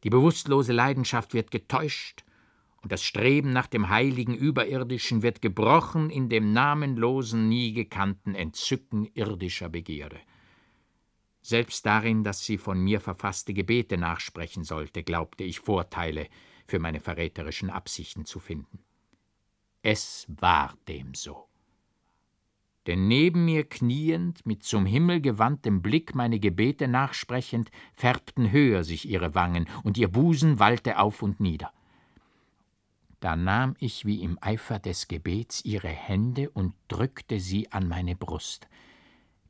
Die 0.06 0.10
bewusstlose 0.10 0.72
Leidenschaft 0.72 1.34
wird 1.34 1.52
getäuscht, 1.52 2.24
und 2.82 2.94
das 2.94 3.04
Streben 3.04 3.52
nach 3.52 3.68
dem 3.68 3.90
heiligen 3.90 4.36
Überirdischen 4.36 5.22
wird 5.22 5.42
gebrochen 5.42 6.10
in 6.10 6.30
dem 6.30 6.54
namenlosen, 6.54 7.50
nie 7.50 7.74
gekannten 7.74 8.36
Entzücken 8.36 9.10
irdischer 9.16 9.68
Begierde. 9.68 10.22
Selbst 11.42 11.86
darin, 11.86 12.24
dass 12.24 12.46
sie 12.46 12.58
von 12.58 12.80
mir 12.80 13.02
verfasste 13.02 13.54
Gebete 13.54 13.98
nachsprechen 13.98 14.64
sollte, 14.64 15.04
glaubte 15.04 15.44
ich 15.44 15.60
Vorteile 15.60 16.30
für 16.68 16.80
meine 16.80 17.00
verräterischen 17.00 17.70
Absichten 17.70 18.26
zu 18.26 18.40
finden. 18.40 18.80
Es 19.82 20.28
war 20.30 20.76
dem 20.88 21.14
so 21.14 21.48
denn 22.88 23.08
neben 23.08 23.44
mir 23.46 23.66
kniend, 23.66 24.46
mit 24.46 24.64
zum 24.64 24.86
Himmel 24.86 25.20
gewandtem 25.20 25.82
Blick 25.82 26.16
meine 26.16 26.40
Gebete 26.40 26.88
nachsprechend, 26.88 27.70
färbten 27.94 28.52
höher 28.52 28.84
sich 28.86 29.08
ihre 29.08 29.36
Wangen, 29.36 29.68
und 29.84 29.98
ihr 29.98 30.08
Busen 30.08 30.58
wallte 30.60 30.98
auf 30.98 31.22
und 31.22 31.42
nieder. 31.42 31.72
Da 33.20 33.36
nahm 33.36 33.76
ich 33.80 34.06
wie 34.06 34.22
im 34.22 34.38
Eifer 34.42 34.80
des 34.80 35.08
Gebets 35.08 35.66
ihre 35.66 35.90
Hände 35.90 36.50
und 36.50 36.74
drückte 36.88 37.40
sie 37.40 37.72
an 37.72 37.88
meine 37.88 38.16
Brust. 38.16 38.70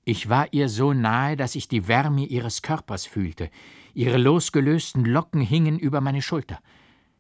Ich 0.04 0.30
war 0.30 0.52
ihr 0.52 0.70
so 0.70 0.94
nahe, 0.94 1.36
dass 1.36 1.56
ich 1.56 1.68
die 1.68 1.88
Wärme 1.88 2.26
ihres 2.26 2.62
Körpers 2.62 3.06
fühlte, 3.06 3.52
ihre 3.94 4.18
losgelösten 4.18 5.06
Locken 5.06 5.42
hingen 5.42 5.78
über 5.78 6.02
meine 6.02 6.22
Schulter. 6.22 6.60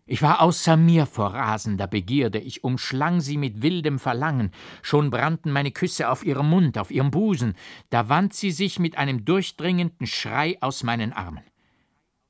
Ich 0.10 0.22
war 0.22 0.42
außer 0.42 0.78
mir 0.78 1.06
vor 1.06 1.34
rasender 1.34 1.86
Begierde, 1.86 2.40
ich 2.40 2.64
umschlang 2.64 3.20
sie 3.20 3.38
mit 3.38 3.62
wildem 3.62 4.00
Verlangen, 4.00 4.52
schon 4.82 5.10
brannten 5.10 5.52
meine 5.52 5.72
Küsse 5.72 6.10
auf 6.10 6.26
ihrem 6.26 6.50
Mund, 6.50 6.78
auf 6.78 6.92
ihrem 6.92 7.12
Busen, 7.12 7.56
da 7.90 8.08
wand 8.08 8.34
sie 8.34 8.52
sich 8.52 8.80
mit 8.80 8.98
einem 8.98 9.26
durchdringenden 9.26 10.08
Schrei 10.08 10.58
aus 10.62 10.84
meinen 10.84 11.12
Armen. 11.12 11.44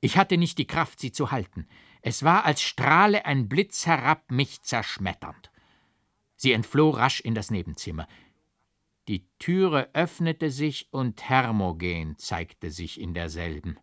Ich 0.01 0.17
hatte 0.17 0.37
nicht 0.37 0.57
die 0.57 0.65
Kraft, 0.65 0.99
sie 0.99 1.11
zu 1.11 1.29
halten. 1.29 1.67
Es 2.01 2.23
war, 2.23 2.45
als 2.45 2.63
strahle 2.63 3.25
ein 3.25 3.47
Blitz 3.47 3.85
herab, 3.85 4.31
mich 4.31 4.63
zerschmetternd. 4.63 5.51
Sie 6.35 6.53
entfloh 6.53 6.89
rasch 6.89 7.19
in 7.19 7.35
das 7.35 7.51
Nebenzimmer. 7.51 8.07
Die 9.07 9.27
Türe 9.37 9.89
öffnete 9.93 10.49
sich 10.49 10.87
und 10.91 11.29
Hermogen 11.29 12.17
zeigte 12.17 12.71
sich 12.71 12.99
in 12.99 13.13
derselben. 13.13 13.77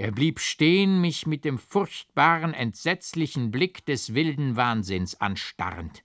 Er 0.00 0.12
blieb 0.12 0.40
stehen, 0.40 1.02
mich 1.02 1.26
mit 1.26 1.44
dem 1.44 1.58
furchtbaren, 1.58 2.54
entsetzlichen 2.54 3.50
Blick 3.50 3.84
des 3.84 4.14
wilden 4.14 4.56
Wahnsinns 4.56 5.20
anstarrend. 5.20 6.02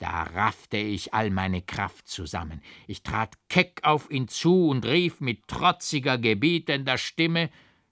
Da 0.00 0.24
raffte 0.24 0.78
ich 0.78 1.14
all 1.14 1.30
meine 1.30 1.62
Kraft 1.62 2.08
zusammen. 2.08 2.60
Ich 2.88 3.04
trat 3.04 3.38
keck 3.48 3.82
auf 3.84 4.10
ihn 4.10 4.26
zu 4.26 4.66
und 4.66 4.84
rief 4.84 5.20
mit 5.20 5.46
trotziger, 5.46 6.18
gebietender 6.18 6.98
Stimme 6.98 7.50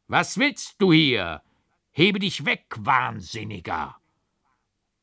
Was 0.09 0.39
willst 0.39 0.83
du 0.83 0.93
hier? 0.93 1.41
Hebe 1.93 2.19
dich 2.19 2.45
weg, 2.45 2.75
Wahnsinniger. 2.77 3.95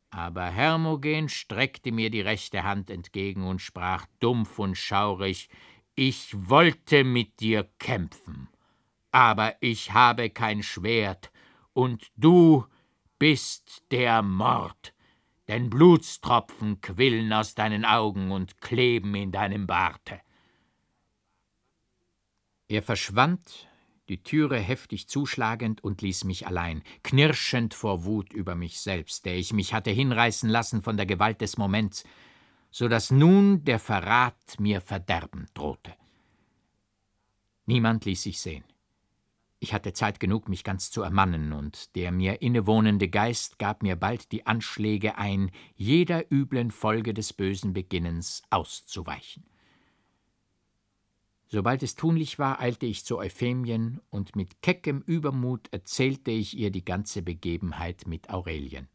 Aber 0.10 0.48
Hermogen 0.48 1.30
streckte 1.30 1.94
mir 1.94 2.10
die 2.10 2.20
rechte 2.20 2.64
Hand 2.64 2.90
entgegen 2.90 3.48
und 3.48 3.62
sprach 3.62 4.06
dumpf 4.20 4.60
und 4.60 4.76
schaurig 4.76 5.48
Ich 5.96 6.28
wollte 6.34 7.06
mit 7.06 7.40
dir 7.40 7.70
kämpfen 7.80 8.50
aber 9.16 9.56
ich 9.62 9.94
habe 9.94 10.30
kein 10.30 10.62
Schwert, 10.62 11.32
und 11.72 12.12
du 12.18 12.66
bist 13.18 13.84
der 13.90 14.22
Mord, 14.22 14.94
denn 15.48 15.70
Blutstropfen 15.70 16.82
quillen 16.82 17.32
aus 17.32 17.56
deinen 17.56 17.86
Augen 17.86 18.34
und 18.34 18.60
kleben 18.60 19.16
in 19.16 19.32
deinem 19.32 19.68
Barte. 19.68 20.20
Er 22.68 22.84
verschwand, 22.84 23.70
die 24.10 24.22
Türe 24.22 24.60
heftig 24.60 25.08
zuschlagend 25.08 25.82
und 25.82 26.02
ließ 26.02 26.26
mich 26.26 26.46
allein, 26.46 26.84
knirschend 27.02 27.74
vor 27.74 28.04
Wut 28.04 28.34
über 28.34 28.56
mich 28.56 28.82
selbst, 28.82 29.26
der 29.26 29.38
ich 29.38 29.54
mich 29.54 29.74
hatte 29.74 29.92
hinreißen 29.92 30.50
lassen 30.50 30.82
von 30.82 30.98
der 30.98 31.06
Gewalt 31.06 31.40
des 31.40 31.58
Moments, 31.58 32.04
so 32.70 32.90
dass 32.90 33.12
nun 33.12 33.64
der 33.64 33.80
Verrat 33.80 34.60
mir 34.60 34.82
Verderben 34.82 35.48
drohte. 35.54 35.94
Niemand 37.66 38.04
ließ 38.04 38.24
sich 38.24 38.42
sehen. 38.42 38.66
Ich 39.66 39.74
hatte 39.74 39.94
Zeit 39.94 40.20
genug, 40.20 40.48
mich 40.48 40.64
ganz 40.64 40.92
zu 40.92 41.02
ermannen, 41.02 41.52
und 41.52 41.96
der 41.96 42.12
mir 42.12 42.44
innewohnende 42.44 43.10
Geist 43.10 43.58
gab 43.58 43.82
mir 43.82 43.96
bald 43.96 44.32
die 44.32 44.46
Anschläge 44.46 45.18
ein, 45.18 45.50
jeder 45.76 46.32
üblen 46.32 46.70
Folge 46.70 47.16
des 47.16 47.34
bösen 47.34 47.74
Beginnens 47.74 48.44
auszuweichen. 48.52 49.44
Sobald 51.48 51.82
es 51.82 51.96
tunlich 51.96 52.38
war, 52.38 52.60
eilte 52.62 52.86
ich 52.86 53.06
zu 53.06 53.18
Euphemien, 53.18 54.02
und 54.12 54.36
mit 54.36 54.62
keckem 54.62 55.02
Übermut 55.02 55.68
erzählte 55.72 56.30
ich 56.30 56.56
ihr 56.56 56.70
die 56.70 56.86
ganze 56.86 57.24
Begebenheit 57.24 58.06
mit 58.06 58.30
Aurelien. 58.30 58.88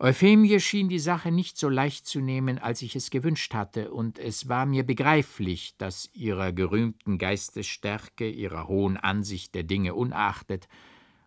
Euphemie 0.00 0.58
schien 0.58 0.88
die 0.88 0.98
Sache 0.98 1.30
nicht 1.30 1.56
so 1.56 1.68
leicht 1.68 2.06
zu 2.06 2.20
nehmen, 2.20 2.58
als 2.58 2.82
ich 2.82 2.96
es 2.96 3.10
gewünscht 3.10 3.54
hatte, 3.54 3.92
und 3.92 4.18
es 4.18 4.48
war 4.48 4.66
mir 4.66 4.84
begreiflich, 4.84 5.76
dass 5.78 6.10
ihrer 6.12 6.52
gerühmten 6.52 7.16
Geistesstärke, 7.16 8.28
ihrer 8.28 8.66
hohen 8.66 8.96
Ansicht 8.96 9.54
der 9.54 9.62
Dinge 9.62 9.94
unachtet, 9.94 10.68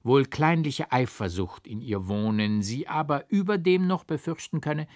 wohl 0.04 0.26
kleinliche 0.26 0.92
Eifersucht 0.92 1.66
in 1.66 1.82
ihr 1.82 2.10
wohnen, 2.10 2.62
sie 2.62 2.90
aber 2.90 3.24
überdem 3.30 3.88
noch 3.88 4.04
befürchten 4.04 4.60
könne, 4.60 4.88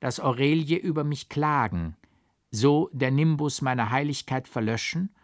dass 0.00 0.18
Aurelie 0.18 0.76
über 0.76 1.04
mich 1.04 1.28
klagen, 1.28 1.96
so 2.50 2.90
der 2.92 3.12
Nimbus 3.12 3.62
meiner 3.62 3.90
Heiligkeit 3.90 4.48
verlöschen 4.48 5.14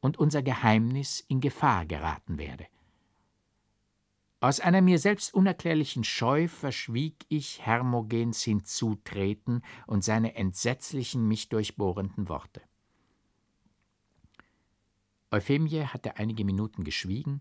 und 0.00 0.18
unser 0.18 0.42
Geheimnis 0.42 1.24
in 1.28 1.40
Gefahr 1.40 1.86
geraten 1.86 2.38
werde. 2.38 2.66
Aus 4.42 4.58
einer 4.58 4.80
mir 4.80 4.98
selbst 4.98 5.34
unerklärlichen 5.34 6.02
Scheu 6.02 6.48
verschwieg 6.48 7.24
ich 7.28 7.64
Hermogens 7.64 8.42
Hinzutreten 8.42 9.62
und 9.86 10.02
seine 10.02 10.34
entsetzlichen, 10.34 11.28
mich 11.28 11.48
durchbohrenden 11.48 12.28
Worte. 12.28 12.60
Euphemie 15.30 15.84
hatte 15.84 16.16
einige 16.16 16.44
Minuten 16.44 16.82
geschwiegen 16.82 17.40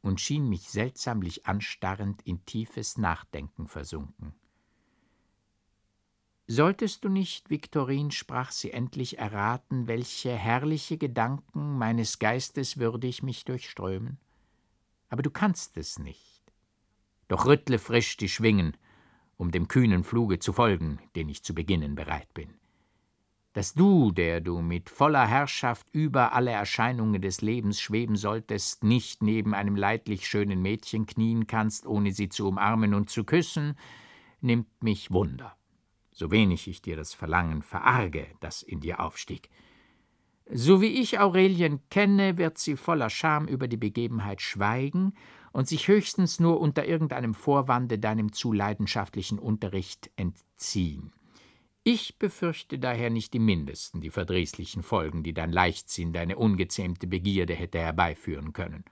und 0.00 0.22
schien 0.22 0.48
mich 0.48 0.70
seltsamlich 0.70 1.46
anstarrend 1.46 2.22
in 2.22 2.42
tiefes 2.46 2.96
Nachdenken 2.96 3.68
versunken. 3.68 4.32
Solltest 6.46 7.04
du 7.04 7.10
nicht, 7.10 7.50
Viktorin, 7.50 8.10
sprach 8.10 8.52
sie 8.52 8.70
endlich, 8.70 9.18
erraten, 9.18 9.86
welche 9.86 10.34
herrliche 10.34 10.96
Gedanken 10.96 11.76
meines 11.76 12.18
Geistes 12.18 12.78
würdig 12.78 13.22
mich 13.22 13.44
durchströmen? 13.44 14.18
Aber 15.10 15.20
du 15.20 15.30
kannst 15.30 15.76
es 15.76 15.98
nicht 15.98 16.27
doch 17.28 17.46
rüttle 17.46 17.78
frisch 17.78 18.16
die 18.16 18.28
Schwingen, 18.28 18.76
um 19.36 19.50
dem 19.50 19.68
kühnen 19.68 20.02
Fluge 20.02 20.38
zu 20.38 20.52
folgen, 20.52 20.98
den 21.14 21.28
ich 21.28 21.44
zu 21.44 21.54
beginnen 21.54 21.94
bereit 21.94 22.32
bin. 22.34 22.54
Dass 23.52 23.74
du, 23.74 24.12
der 24.12 24.40
du 24.40 24.60
mit 24.60 24.90
voller 24.90 25.26
Herrschaft 25.26 25.86
über 25.92 26.32
alle 26.32 26.50
Erscheinungen 26.50 27.20
des 27.22 27.40
Lebens 27.40 27.80
schweben 27.80 28.16
solltest, 28.16 28.84
nicht 28.84 29.22
neben 29.22 29.54
einem 29.54 29.76
leidlich 29.76 30.26
schönen 30.26 30.60
Mädchen 30.60 31.06
knien 31.06 31.46
kannst, 31.46 31.86
ohne 31.86 32.12
sie 32.12 32.28
zu 32.28 32.48
umarmen 32.48 32.94
und 32.94 33.10
zu 33.10 33.24
küssen, 33.24 33.76
nimmt 34.40 34.82
mich 34.82 35.10
Wunder, 35.10 35.56
so 36.12 36.30
wenig 36.30 36.68
ich 36.68 36.82
dir 36.82 36.96
das 36.96 37.14
Verlangen 37.14 37.62
verarge, 37.62 38.26
das 38.40 38.62
in 38.62 38.80
dir 38.80 39.00
aufstieg. 39.00 39.50
So 40.50 40.80
wie 40.80 41.00
ich 41.00 41.18
Aurelien 41.18 41.80
kenne, 41.90 42.38
wird 42.38 42.58
sie 42.58 42.76
voller 42.76 43.10
Scham 43.10 43.46
über 43.48 43.68
die 43.68 43.76
Begebenheit 43.76 44.40
schweigen 44.40 45.14
und 45.52 45.68
sich 45.68 45.88
höchstens 45.88 46.40
nur 46.40 46.60
unter 46.60 46.86
irgendeinem 46.86 47.34
Vorwande 47.34 47.98
deinem 47.98 48.32
zu 48.32 48.52
leidenschaftlichen 48.52 49.38
Unterricht 49.38 50.10
entziehen. 50.16 51.12
Ich 51.84 52.18
befürchte 52.18 52.78
daher 52.78 53.08
nicht 53.08 53.34
im 53.34 53.46
mindesten 53.46 54.00
die 54.00 54.10
verdrießlichen 54.10 54.82
Folgen, 54.82 55.22
die 55.22 55.32
dein 55.32 55.52
Leichtsinn, 55.52 56.12
deine 56.12 56.36
ungezähmte 56.36 57.06
Begierde 57.06 57.54
hätte 57.54 57.78
herbeiführen 57.78 58.52
können. 58.52 58.84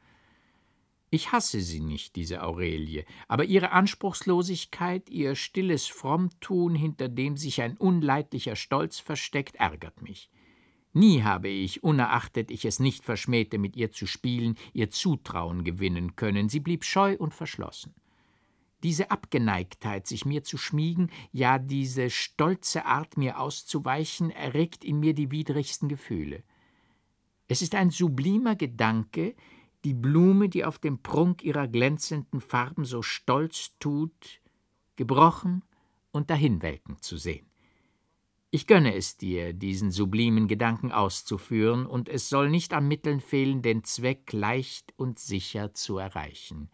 Ich 1.10 1.30
hasse 1.30 1.60
sie 1.60 1.80
nicht, 1.80 2.16
diese 2.16 2.42
Aurelie, 2.42 3.04
aber 3.28 3.44
ihre 3.44 3.70
Anspruchslosigkeit, 3.70 5.08
ihr 5.08 5.34
stilles 5.34 5.86
Frommtun, 5.86 6.74
hinter 6.74 7.08
dem 7.08 7.36
sich 7.36 7.62
ein 7.62 7.76
unleidlicher 7.76 8.56
Stolz 8.56 8.98
versteckt, 8.98 9.56
ärgert 9.56 10.02
mich. 10.02 10.30
Nie 10.96 11.22
habe 11.24 11.48
ich, 11.48 11.84
unerachtet 11.84 12.50
ich 12.50 12.64
es 12.64 12.80
nicht 12.80 13.04
verschmähte, 13.04 13.58
mit 13.58 13.76
ihr 13.76 13.92
zu 13.92 14.06
spielen, 14.06 14.56
ihr 14.72 14.88
Zutrauen 14.88 15.62
gewinnen 15.62 16.16
können. 16.16 16.48
Sie 16.48 16.60
blieb 16.60 16.84
scheu 16.84 17.16
und 17.18 17.34
verschlossen. 17.34 17.92
Diese 18.82 19.10
Abgeneigtheit, 19.10 20.06
sich 20.06 20.24
mir 20.24 20.42
zu 20.42 20.56
schmiegen, 20.56 21.10
ja 21.32 21.58
diese 21.58 22.08
stolze 22.08 22.86
Art, 22.86 23.18
mir 23.18 23.38
auszuweichen, 23.38 24.30
erregt 24.30 24.86
in 24.86 24.98
mir 24.98 25.12
die 25.12 25.30
widrigsten 25.30 25.90
Gefühle. 25.90 26.42
Es 27.46 27.60
ist 27.60 27.74
ein 27.74 27.90
sublimer 27.90 28.56
Gedanke, 28.56 29.34
die 29.84 29.92
Blume, 29.92 30.48
die 30.48 30.64
auf 30.64 30.78
dem 30.78 31.02
Prunk 31.02 31.44
ihrer 31.44 31.68
glänzenden 31.68 32.40
Farben 32.40 32.86
so 32.86 33.02
stolz 33.02 33.76
tut, 33.80 34.40
gebrochen 34.96 35.62
und 36.10 36.30
dahinwelken 36.30 37.02
zu 37.02 37.18
sehen. 37.18 37.50
Ich 38.56 38.66
gönne 38.66 38.94
es 38.94 39.18
dir, 39.18 39.52
diesen 39.52 39.90
sublimen 39.90 40.48
Gedanken 40.48 40.90
auszuführen, 40.90 41.84
und 41.84 42.08
es 42.08 42.30
soll 42.30 42.48
nicht 42.48 42.72
an 42.72 42.88
Mitteln 42.88 43.20
fehlen, 43.20 43.60
den 43.60 43.84
Zweck 43.84 44.32
leicht 44.32 44.94
und 44.96 45.18
sicher 45.18 45.74
zu 45.74 45.98
erreichen. 45.98 46.70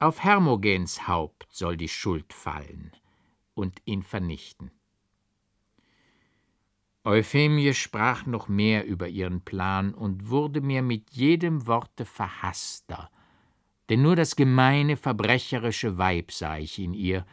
Auf 0.00 0.24
Hermogens 0.24 1.06
Haupt 1.06 1.46
soll 1.52 1.76
die 1.76 1.88
Schuld 1.88 2.32
fallen 2.32 2.90
und 3.54 3.80
ihn 3.84 4.02
vernichten. 4.02 4.72
Euphemie 7.04 7.74
sprach 7.74 8.26
noch 8.26 8.48
mehr 8.48 8.84
über 8.84 9.06
ihren 9.06 9.40
Plan 9.40 9.94
und 9.94 10.30
wurde 10.30 10.60
mir 10.62 10.82
mit 10.82 11.12
jedem 11.12 11.68
Worte 11.68 12.04
verhaßter, 12.04 13.08
denn 13.88 14.02
nur 14.02 14.16
das 14.16 14.34
gemeine, 14.34 14.96
verbrecherische 14.96 15.96
Weib 15.96 16.32
sah 16.32 16.58
ich 16.58 16.80
in 16.80 16.92
ihr, 16.92 17.24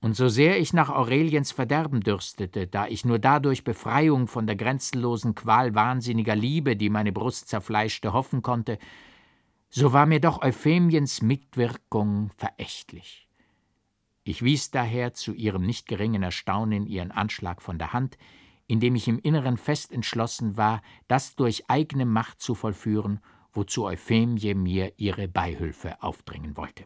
und 0.00 0.14
so 0.14 0.28
sehr 0.28 0.60
ich 0.60 0.72
nach 0.72 0.90
Aureliens 0.90 1.52
Verderben 1.52 2.00
dürstete, 2.00 2.66
da 2.66 2.86
ich 2.86 3.04
nur 3.04 3.18
dadurch 3.18 3.64
Befreiung 3.64 4.28
von 4.28 4.46
der 4.46 4.56
grenzenlosen 4.56 5.34
Qual 5.34 5.74
wahnsinniger 5.74 6.36
Liebe, 6.36 6.76
die 6.76 6.90
meine 6.90 7.12
Brust 7.12 7.48
zerfleischte, 7.48 8.12
hoffen 8.12 8.42
konnte, 8.42 8.78
so 9.68 9.92
war 9.92 10.06
mir 10.06 10.20
doch 10.20 10.42
Euphemiens 10.42 11.22
Mitwirkung 11.22 12.30
verächtlich. 12.36 13.28
Ich 14.22 14.42
wies 14.42 14.70
daher 14.70 15.14
zu 15.14 15.32
ihrem 15.32 15.62
nicht 15.62 15.86
geringen 15.86 16.22
Erstaunen 16.22 16.86
ihren 16.86 17.10
Anschlag 17.10 17.62
von 17.62 17.78
der 17.78 17.92
Hand, 17.92 18.18
indem 18.66 18.96
ich 18.96 19.08
im 19.08 19.18
Inneren 19.18 19.56
fest 19.56 19.92
entschlossen 19.92 20.56
war, 20.56 20.82
das 21.08 21.36
durch 21.36 21.70
eigene 21.70 22.04
Macht 22.04 22.40
zu 22.40 22.54
vollführen, 22.54 23.20
wozu 23.52 23.84
Euphemie 23.84 24.54
mir 24.54 24.92
ihre 24.96 25.28
Beihülfe 25.28 26.02
aufdringen 26.02 26.56
wollte. 26.56 26.84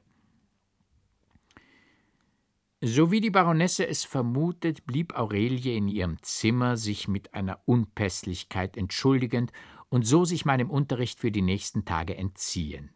So 2.83 3.11
wie 3.11 3.21
die 3.21 3.31
Baronesse 3.31 3.87
es 3.87 4.05
vermutet, 4.05 4.87
blieb 4.87 5.15
Aurelie 5.15 5.77
in 5.77 5.87
ihrem 5.87 6.17
Zimmer, 6.23 6.79
sich 6.79 7.09
mit 7.09 7.35
einer 7.35 7.61
Unpässlichkeit 7.67 8.79
entschuldigend 8.79 9.53
und 9.91 10.07
so 10.07 10.25
sich 10.25 10.47
meinem 10.47 10.71
Unterricht 10.71 11.21
für 11.21 11.31
die 11.31 11.43
nächsten 11.43 11.85
Tage 11.85 12.17
entziehend. 12.17 12.91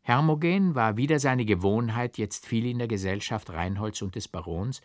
Hermogen 0.00 0.74
war 0.74 0.96
wieder 0.96 1.18
seine 1.18 1.44
Gewohnheit 1.44 2.16
jetzt 2.16 2.46
viel 2.46 2.64
in 2.64 2.78
der 2.78 2.88
Gesellschaft 2.88 3.50
Reinholds 3.50 4.00
und 4.00 4.14
des 4.14 4.26
Barons. 4.26 4.80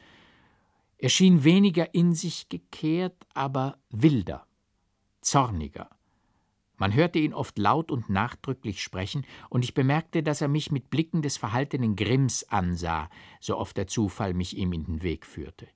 Er 0.97 1.09
schien 1.09 1.45
weniger 1.45 1.93
in 1.93 2.13
sich 2.13 2.49
gekehrt, 2.49 3.25
aber 3.33 3.77
wilder, 3.89 4.47
zorniger. 5.21 5.89
Man 6.81 6.95
hörte 6.95 7.19
ihn 7.19 7.35
oft 7.35 7.59
laut 7.59 7.91
und 7.91 8.09
nachdrücklich 8.09 8.81
sprechen, 8.81 9.23
und 9.49 9.63
ich 9.63 9.75
bemerkte, 9.75 10.23
dass 10.23 10.41
er 10.41 10.47
mich 10.47 10.71
mit 10.71 10.89
Blicken 10.89 11.21
des 11.21 11.37
verhaltenen 11.37 11.95
Grimms 11.95 12.43
ansah, 12.49 13.07
so 13.39 13.55
oft 13.55 13.77
der 13.77 13.85
Zufall 13.85 14.33
mich 14.33 14.57
ihm 14.57 14.73
in 14.73 14.85
den 14.85 15.03
Weg 15.03 15.27
führte. 15.27 15.67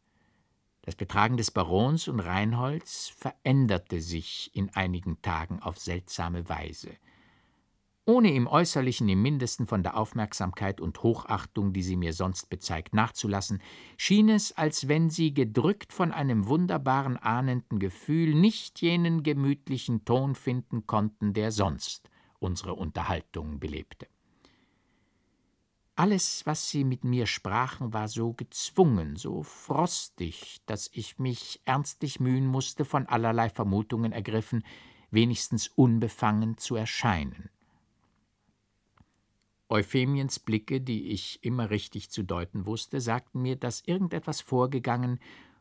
Das 0.82 0.96
Betragen 0.96 1.38
des 1.38 1.52
Barons 1.52 2.08
und 2.08 2.22
Reinholds 2.22 3.10
veränderte 3.10 4.02
sich 4.02 4.50
in 4.56 4.74
einigen 4.74 5.22
Tagen 5.22 5.62
auf 5.62 5.78
seltsame 5.78 6.50
Weise 6.50 6.90
ohne 8.06 8.34
im 8.34 8.46
Äußerlichen 8.46 9.10
im 9.10 9.22
mindesten 9.22 9.66
von 9.66 9.82
der 9.82 9.98
Aufmerksamkeit 9.98 10.80
und 10.80 11.02
Hochachtung, 11.02 11.74
die 11.74 11.82
sie 11.82 11.98
mir 11.98 12.14
sonst 12.14 12.50
bezeigt, 12.50 12.94
nachzulassen, 12.94 13.62
schien 13.98 14.30
es, 14.30 14.52
als 14.52 14.88
wenn 14.88 15.10
sie, 15.10 15.34
gedrückt 15.34 15.92
von 15.92 16.12
einem 16.12 16.48
wunderbaren 16.48 17.18
ahnenden 17.18 17.80
Gefühl, 17.80 18.36
nicht 18.36 18.82
jenen 18.82 19.24
gemütlichen 19.24 20.06
Ton 20.06 20.36
finden 20.36 20.86
konnten, 20.86 21.34
der 21.34 21.52
sonst 21.52 22.10
unsere 22.38 22.76
Unterhaltung 22.76 23.60
belebte. 23.60 24.08
Alles, 25.96 26.46
was 26.46 26.70
sie 26.70 26.84
mit 26.84 27.06
mir 27.06 27.26
sprachen, 27.26 27.94
war 27.94 28.10
so 28.10 28.34
gezwungen, 28.34 29.16
so 29.16 29.44
frostig, 29.44 30.62
dass 30.66 30.90
ich 30.94 31.18
mich 31.20 31.62
ernstlich 31.64 32.20
mühen 32.20 32.46
musste, 32.46 32.84
von 32.84 33.08
allerlei 33.08 33.50
Vermutungen 33.50 34.12
ergriffen, 34.12 34.64
wenigstens 35.10 35.70
unbefangen 35.70 36.58
zu 36.58 36.76
erscheinen. 36.76 37.50
Euphemiens 39.70 40.40
Blicke, 40.40 40.80
die 40.80 41.08
ich 41.08 41.44
immer 41.44 41.70
richtig 41.70 42.12
zu 42.12 42.24
deuten 42.24 42.66
wusste, 42.66 43.02
sagten 43.02 43.42
mir, 43.42 43.56
dass 43.56 43.82
irgendetwas 43.82 44.42
vorgegangen, 44.42 45.20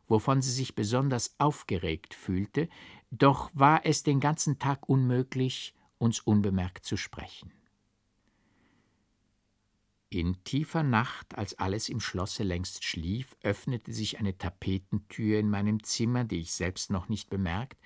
wovon 0.08 0.42
sie 0.42 0.52
sich 0.52 0.74
besonders 0.74 1.34
aufgeregt 1.38 2.12
fühlte, 2.12 2.68
doch 3.10 3.50
war 3.54 3.86
es 3.86 4.02
den 4.02 4.20
ganzen 4.20 4.58
Tag 4.58 4.88
unmöglich, 4.88 5.74
uns 5.98 6.20
unbemerkt 6.20 6.84
zu 6.84 6.96
sprechen. 6.96 7.52
In 10.10 10.44
tiefer 10.44 10.82
Nacht, 10.82 11.36
als 11.36 11.58
alles 11.58 11.88
im 11.88 11.98
Schlosse 11.98 12.44
längst 12.44 12.84
schlief, 12.84 13.36
öffnete 13.42 13.92
sich 13.92 14.20
eine 14.20 14.36
Tapetentür 14.36 15.40
in 15.40 15.50
meinem 15.50 15.82
Zimmer, 15.82 16.24
die 16.24 16.40
ich 16.40 16.52
selbst 16.52 16.90
noch 16.90 17.08
nicht 17.08 17.30
bemerkt, 17.30 17.80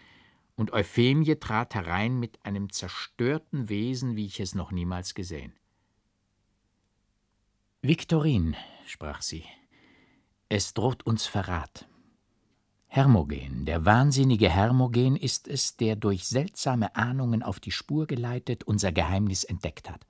und 0.56 0.72
Euphemie 0.72 1.36
trat 1.36 1.74
herein 1.74 2.18
mit 2.18 2.44
einem 2.44 2.70
zerstörten 2.70 3.68
Wesen, 3.68 4.16
wie 4.16 4.26
ich 4.26 4.40
es 4.40 4.54
noch 4.54 4.72
niemals 4.72 5.14
gesehen. 5.14 5.52
Viktorin, 7.80 8.56
sprach 8.86 9.22
sie, 9.22 9.44
es 10.48 10.74
droht 10.74 11.06
uns 11.06 11.28
Verrat. 11.28 11.86
Hermogen, 12.88 13.66
der 13.66 13.84
wahnsinnige 13.84 14.50
Hermogen 14.50 15.14
ist 15.14 15.46
es, 15.46 15.76
der 15.76 15.94
durch 15.94 16.26
seltsame 16.26 16.96
Ahnungen 16.96 17.44
auf 17.44 17.60
die 17.60 17.70
Spur 17.70 18.08
geleitet 18.08 18.64
unser 18.64 18.90
Geheimnis 18.90 19.44
entdeckt 19.44 19.88
hat. 19.88 20.04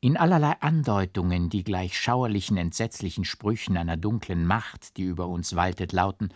In 0.00 0.16
allerlei 0.16 0.52
Andeutungen, 0.62 1.50
die 1.50 1.62
gleich 1.62 2.00
schauerlichen, 2.00 2.56
entsetzlichen 2.56 3.26
Sprüchen 3.26 3.76
einer 3.76 3.98
dunklen 3.98 4.46
Macht, 4.46 4.96
die 4.96 5.02
über 5.02 5.28
uns 5.28 5.54
waltet, 5.54 5.92
lauten, 5.92 6.32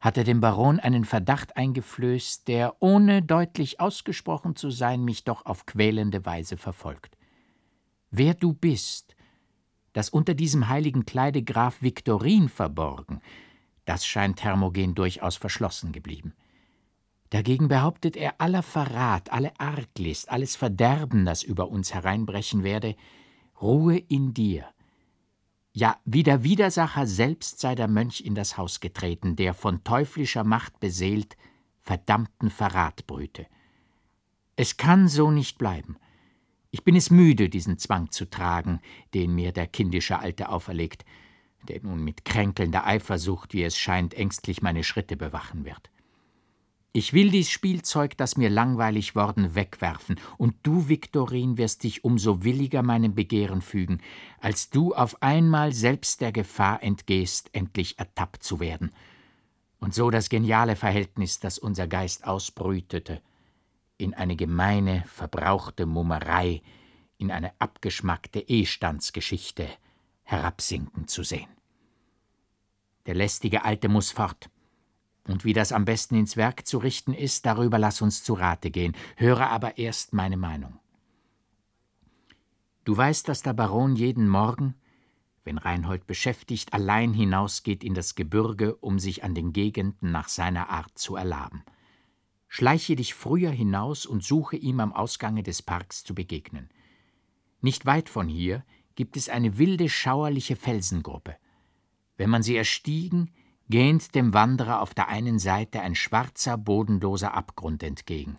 hat 0.00 0.16
er 0.16 0.24
dem 0.24 0.40
Baron 0.40 0.80
einen 0.80 1.04
Verdacht 1.04 1.58
eingeflößt, 1.58 2.48
der, 2.48 2.76
ohne 2.80 3.20
deutlich 3.20 3.80
ausgesprochen 3.80 4.56
zu 4.56 4.70
sein, 4.70 5.04
mich 5.04 5.24
doch 5.24 5.44
auf 5.44 5.66
quälende 5.66 6.24
Weise 6.24 6.56
verfolgt. 6.56 7.18
Wer 8.10 8.32
du 8.32 8.54
bist, 8.54 9.14
dass 9.92 10.10
unter 10.10 10.34
diesem 10.34 10.68
heiligen 10.68 11.06
Kleide 11.06 11.42
Graf 11.42 11.82
Viktorin 11.82 12.48
verborgen, 12.48 13.20
das 13.84 14.06
scheint 14.06 14.44
Hermogen 14.44 14.94
durchaus 14.94 15.36
verschlossen 15.36 15.92
geblieben. 15.92 16.34
Dagegen 17.30 17.68
behauptet 17.68 18.16
er, 18.16 18.40
aller 18.40 18.62
Verrat, 18.62 19.32
alle 19.32 19.58
Arglist, 19.58 20.30
alles 20.30 20.56
Verderben, 20.56 21.24
das 21.24 21.42
über 21.42 21.68
uns 21.68 21.92
hereinbrechen 21.92 22.62
werde, 22.62 22.96
ruhe 23.60 23.98
in 23.98 24.32
dir. 24.32 24.66
Ja, 25.72 25.98
wie 26.04 26.22
der 26.22 26.42
Widersacher 26.42 27.06
selbst 27.06 27.60
sei 27.60 27.74
der 27.74 27.88
Mönch 27.88 28.22
in 28.22 28.34
das 28.34 28.56
Haus 28.56 28.80
getreten, 28.80 29.36
der 29.36 29.54
von 29.54 29.84
teuflischer 29.84 30.44
Macht 30.44 30.80
beseelt 30.80 31.36
verdammten 31.82 32.50
Verrat 32.50 33.06
brüte. 33.06 33.46
Es 34.56 34.76
kann 34.76 35.08
so 35.08 35.30
nicht 35.30 35.56
bleiben. 35.56 35.96
Ich 36.70 36.84
bin 36.84 36.96
es 36.96 37.10
müde, 37.10 37.48
diesen 37.48 37.78
Zwang 37.78 38.10
zu 38.10 38.28
tragen, 38.28 38.80
den 39.14 39.34
mir 39.34 39.52
der 39.52 39.66
kindische 39.66 40.18
Alte 40.18 40.50
auferlegt, 40.50 41.04
der 41.66 41.80
nun 41.82 42.04
mit 42.04 42.24
kränkelnder 42.24 42.86
Eifersucht, 42.86 43.54
wie 43.54 43.62
es 43.62 43.76
scheint, 43.76 44.14
ängstlich 44.14 44.60
meine 44.60 44.84
Schritte 44.84 45.16
bewachen 45.16 45.64
wird. 45.64 45.90
Ich 46.92 47.12
will 47.12 47.30
dies 47.30 47.50
Spielzeug, 47.50 48.16
das 48.16 48.36
mir 48.36 48.50
langweilig 48.50 49.14
worden, 49.14 49.54
wegwerfen, 49.54 50.18
und 50.36 50.56
du, 50.62 50.88
Viktorin, 50.88 51.56
wirst 51.56 51.84
dich 51.84 52.02
umso 52.02 52.44
williger 52.44 52.82
meinem 52.82 53.14
Begehren 53.14 53.62
fügen, 53.62 54.00
als 54.40 54.68
du 54.68 54.94
auf 54.94 55.22
einmal 55.22 55.72
selbst 55.72 56.20
der 56.20 56.32
Gefahr 56.32 56.82
entgehst, 56.82 57.50
endlich 57.52 57.98
ertappt 57.98 58.42
zu 58.42 58.60
werden. 58.60 58.90
Und 59.78 59.94
so 59.94 60.10
das 60.10 60.28
geniale 60.28 60.76
Verhältnis, 60.76 61.40
das 61.40 61.58
unser 61.58 61.86
Geist 61.86 62.26
ausbrütete, 62.26 63.22
in 63.98 64.14
eine 64.14 64.36
gemeine, 64.36 65.04
verbrauchte 65.06 65.84
Mummerei, 65.84 66.62
in 67.18 67.30
eine 67.30 67.52
abgeschmackte 67.60 68.40
Ehestandsgeschichte 68.40 69.68
herabsinken 70.22 71.08
zu 71.08 71.24
sehen. 71.24 71.48
Der 73.06 73.14
lästige 73.14 73.64
Alte 73.64 73.88
muss 73.88 74.10
fort. 74.10 74.50
Und 75.26 75.44
wie 75.44 75.52
das 75.52 75.72
am 75.72 75.84
besten 75.84 76.14
ins 76.14 76.36
Werk 76.36 76.66
zu 76.66 76.78
richten 76.78 77.12
ist, 77.12 77.44
darüber 77.44 77.78
lass 77.78 78.00
uns 78.00 78.22
zu 78.22 78.34
Rate 78.34 78.70
gehen. 78.70 78.94
Höre 79.16 79.50
aber 79.50 79.76
erst 79.78 80.14
meine 80.14 80.36
Meinung. 80.36 80.78
Du 82.84 82.96
weißt, 82.96 83.28
dass 83.28 83.42
der 83.42 83.52
Baron 83.52 83.96
jeden 83.96 84.28
Morgen, 84.28 84.74
wenn 85.44 85.58
Reinhold 85.58 86.06
beschäftigt, 86.06 86.72
allein 86.72 87.12
hinausgeht 87.12 87.84
in 87.84 87.94
das 87.94 88.14
Gebürge, 88.14 88.76
um 88.76 88.98
sich 88.98 89.24
an 89.24 89.34
den 89.34 89.52
Gegenden 89.52 90.12
nach 90.12 90.28
seiner 90.28 90.70
Art 90.70 90.96
zu 90.96 91.16
erlaben. 91.16 91.64
Schleiche 92.48 92.96
dich 92.96 93.14
früher 93.14 93.50
hinaus 93.50 94.06
und 94.06 94.24
suche 94.24 94.56
ihm 94.56 94.80
am 94.80 94.92
Ausgange 94.92 95.42
des 95.42 95.62
Parks 95.62 96.02
zu 96.02 96.14
begegnen. 96.14 96.70
Nicht 97.60 97.86
weit 97.86 98.08
von 98.08 98.28
hier 98.28 98.64
gibt 98.94 99.16
es 99.16 99.28
eine 99.28 99.58
wilde, 99.58 99.88
schauerliche 99.88 100.56
Felsengruppe. 100.56 101.36
Wenn 102.16 102.30
man 102.30 102.42
sie 102.42 102.56
erstiegen, 102.56 103.30
gähnt 103.68 104.14
dem 104.14 104.32
Wanderer 104.32 104.80
auf 104.80 104.94
der 104.94 105.08
einen 105.08 105.38
Seite 105.38 105.80
ein 105.82 105.94
schwarzer, 105.94 106.56
bodenloser 106.56 107.34
Abgrund 107.34 107.82
entgegen. 107.82 108.38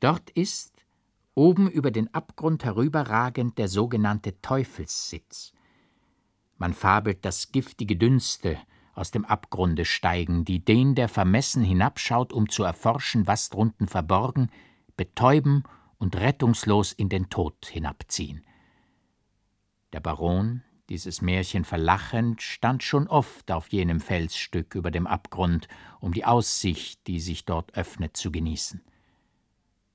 Dort 0.00 0.30
ist, 0.30 0.86
oben 1.34 1.70
über 1.70 1.90
den 1.90 2.12
Abgrund 2.14 2.64
herüberragend, 2.64 3.58
der 3.58 3.68
sogenannte 3.68 4.40
Teufelssitz. 4.40 5.52
Man 6.56 6.74
fabelt, 6.74 7.24
dass 7.24 7.52
giftige 7.52 7.96
Dünste 7.96 8.58
aus 8.98 9.10
dem 9.10 9.24
Abgrunde 9.24 9.84
steigen, 9.84 10.44
die 10.44 10.64
den, 10.64 10.94
der 10.94 11.08
vermessen 11.08 11.62
hinabschaut, 11.62 12.32
um 12.32 12.48
zu 12.48 12.64
erforschen, 12.64 13.26
was 13.26 13.48
drunten 13.48 13.88
verborgen, 13.88 14.50
betäuben 14.96 15.62
und 15.98 16.16
rettungslos 16.16 16.92
in 16.92 17.08
den 17.08 17.30
Tod 17.30 17.66
hinabziehen. 17.66 18.44
Der 19.92 20.00
Baron, 20.00 20.62
dieses 20.88 21.22
Märchen 21.22 21.64
verlachend, 21.64 22.42
stand 22.42 22.82
schon 22.82 23.08
oft 23.08 23.50
auf 23.50 23.68
jenem 23.68 24.00
Felsstück 24.00 24.74
über 24.74 24.90
dem 24.90 25.06
Abgrund, 25.06 25.68
um 26.00 26.12
die 26.12 26.24
Aussicht, 26.24 27.06
die 27.06 27.20
sich 27.20 27.44
dort 27.44 27.74
öffnet, 27.76 28.16
zu 28.16 28.32
genießen. 28.32 28.82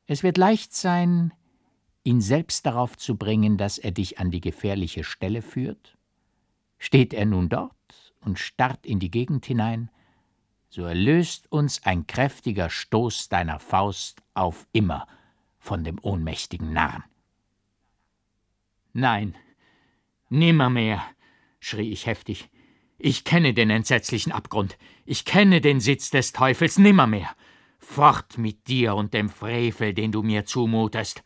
Es 0.07 0.23
wird 0.23 0.37
leicht 0.37 0.73
sein, 0.73 1.33
ihn 2.03 2.21
selbst 2.21 2.65
darauf 2.65 2.97
zu 2.97 3.15
bringen, 3.15 3.57
dass 3.57 3.77
er 3.77 3.91
dich 3.91 4.19
an 4.19 4.31
die 4.31 4.41
gefährliche 4.41 5.03
Stelle 5.03 5.41
führt. 5.41 5.97
Steht 6.77 7.13
er 7.13 7.25
nun 7.25 7.49
dort 7.49 7.71
und 8.25 8.39
starrt 8.39 8.85
in 8.85 8.99
die 8.99 9.11
Gegend 9.11 9.45
hinein, 9.45 9.89
so 10.69 10.83
erlöst 10.83 11.51
uns 11.51 11.83
ein 11.83 12.07
kräftiger 12.07 12.69
Stoß 12.69 13.29
deiner 13.29 13.59
Faust 13.59 14.23
auf 14.33 14.67
immer 14.71 15.07
von 15.59 15.83
dem 15.83 15.99
ohnmächtigen 16.01 16.73
Narren. 16.73 17.03
Nein, 18.91 19.35
nimmermehr, 20.29 21.03
schrie 21.59 21.91
ich 21.91 22.05
heftig. 22.05 22.49
Ich 22.97 23.23
kenne 23.23 23.53
den 23.53 23.69
entsetzlichen 23.69 24.31
Abgrund, 24.31 24.77
ich 25.05 25.25
kenne 25.25 25.61
den 25.61 25.79
Sitz 25.79 26.09
des 26.09 26.31
Teufels 26.31 26.77
nimmermehr. 26.77 27.29
Fort 27.79 28.37
mit 28.37 28.67
dir 28.67 28.95
und 28.95 29.13
dem 29.13 29.29
Frevel, 29.29 29.93
den 29.93 30.11
du 30.11 30.23
mir 30.23 30.45
zumutest. 30.45 31.23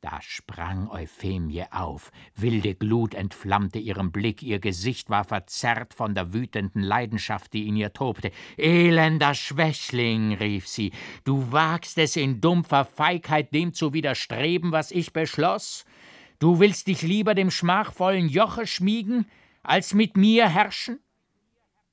Da 0.00 0.20
sprang 0.22 0.88
Euphemie 0.92 1.64
auf, 1.72 2.12
wilde 2.36 2.76
Glut 2.76 3.14
entflammte 3.14 3.80
ihren 3.80 4.12
Blick, 4.12 4.44
ihr 4.44 4.60
Gesicht 4.60 5.10
war 5.10 5.24
verzerrt 5.24 5.92
von 5.92 6.14
der 6.14 6.32
wütenden 6.32 6.82
Leidenschaft, 6.82 7.52
die 7.52 7.66
in 7.66 7.74
ihr 7.74 7.92
tobte. 7.92 8.30
Elender 8.56 9.34
Schwächling, 9.34 10.34
rief 10.34 10.68
sie, 10.68 10.92
du 11.24 11.50
wagst 11.50 11.98
es 11.98 12.14
in 12.14 12.40
dumpfer 12.40 12.84
Feigheit 12.84 13.52
dem 13.52 13.72
zu 13.72 13.92
widerstreben, 13.92 14.70
was 14.70 14.92
ich 14.92 15.12
beschloss? 15.12 15.84
Du 16.38 16.60
willst 16.60 16.86
dich 16.86 17.02
lieber 17.02 17.34
dem 17.34 17.50
schmachvollen 17.50 18.28
Joche 18.28 18.68
schmiegen, 18.68 19.26
als 19.64 19.94
mit 19.94 20.16
mir 20.16 20.48
herrschen? 20.48 21.00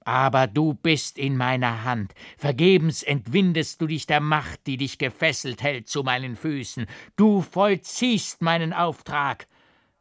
Aber 0.06 0.46
du 0.46 0.76
bist 0.76 1.18
in 1.18 1.36
meiner 1.36 1.84
Hand. 1.84 2.14
Vergebens 2.38 3.02
entwindest 3.02 3.82
du 3.82 3.88
dich 3.88 4.06
der 4.06 4.22
Macht, 4.22 4.68
die 4.68 4.78
dich 4.78 5.00
gefesselt 5.00 5.64
hält 5.64 5.90
zu 5.90 6.04
meinen 6.04 6.36
Füßen. 6.36 6.86
Du 7.16 7.42
vollziehst 7.42 8.44
meinen 8.44 8.72
Auftrag. 8.72 9.48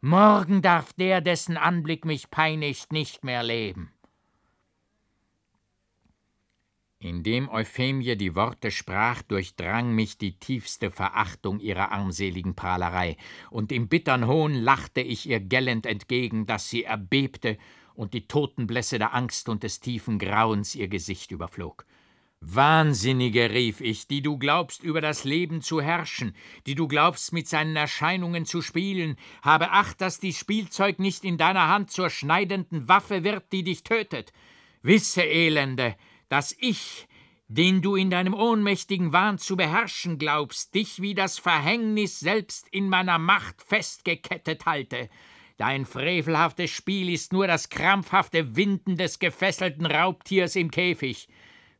Morgen 0.03 0.61
darf 0.61 0.93
der, 0.93 1.23
dessen 1.23 1.57
Anblick 1.57 2.05
mich 2.05 2.31
peinigt, 2.31 2.93
nicht 2.93 3.25
mehr 3.25 3.43
leben. 3.43 3.91
Indem 6.99 7.49
Euphemie 7.49 8.17
die 8.17 8.35
Worte 8.35 8.71
sprach, 8.71 9.23
durchdrang 9.23 9.95
mich 9.95 10.19
die 10.19 10.39
tiefste 10.39 10.91
Verachtung 10.91 11.61
ihrer 11.61 11.93
armseligen 11.93 12.55
Prahlerei, 12.55 13.17
und 13.51 13.73
im 13.73 13.89
bittern 13.89 14.27
Hohn 14.27 14.55
lachte 14.55 15.01
ich 15.01 15.29
ihr 15.29 15.41
gellend 15.41 15.87
entgegen, 15.87 16.45
dass 16.45 16.69
sie 16.69 16.85
erbebte 16.85 17.57
und 17.95 18.15
die 18.15 18.27
Totenblässe 18.27 18.99
der 18.99 19.15
Angst 19.15 19.49
und 19.49 19.63
des 19.63 19.81
tiefen 19.81 20.19
Grauens 20.19 20.75
ihr 20.75 20.89
Gesicht 20.89 21.31
überflog. 21.31 21.87
Wahnsinnige, 22.47 23.51
rief 23.51 23.81
ich, 23.81 24.07
die 24.07 24.21
du 24.21 24.37
glaubst, 24.37 24.83
über 24.83 25.01
das 25.01 25.25
Leben 25.25 25.63
zu 25.63 25.81
herrschen, 25.81 26.37
die 26.67 26.75
du 26.75 26.87
glaubst, 26.89 27.33
mit 27.33 27.49
seinen 27.49 27.75
Erscheinungen 27.75 28.45
zu 28.45 28.61
spielen, 28.61 29.17
habe 29.43 29.71
Acht, 29.71 30.01
dass 30.01 30.21
dies 30.21 30.39
Spielzeug 30.39 30.99
nicht 30.99 31.25
in 31.25 31.39
deiner 31.39 31.69
Hand 31.69 31.91
zur 31.91 32.11
schneidenden 32.11 32.87
Waffe 32.87 33.25
wird, 33.25 33.51
die 33.53 33.65
dich 33.65 33.83
tötet. 33.83 34.33
Wisse, 34.83 35.23
Elende, 35.23 35.97
dass 36.29 36.55
ich, 36.59 37.09
den 37.49 37.81
du 37.81 37.97
in 37.97 38.11
deinem 38.11 38.35
ohnmächtigen 38.35 39.13
Wahn 39.13 39.39
zu 39.39 39.57
beherrschen 39.57 40.19
glaubst, 40.19 40.75
dich 40.75 41.01
wie 41.01 41.15
das 41.15 41.39
Verhängnis 41.39 42.21
selbst 42.21 42.69
in 42.69 42.89
meiner 42.89 43.19
Macht 43.19 43.63
festgekettet 43.63 44.67
halte. 44.67 45.09
Dein 45.57 45.87
frevelhaftes 45.87 46.71
Spiel 46.71 47.13
ist 47.13 47.33
nur 47.33 47.47
das 47.47 47.69
krampfhafte 47.69 48.57
Winden 48.57 48.97
des 48.97 49.21
gefesselten 49.21 49.87
Raubtiers 49.87 50.57
im 50.57 50.71
Käfig. 50.71 51.29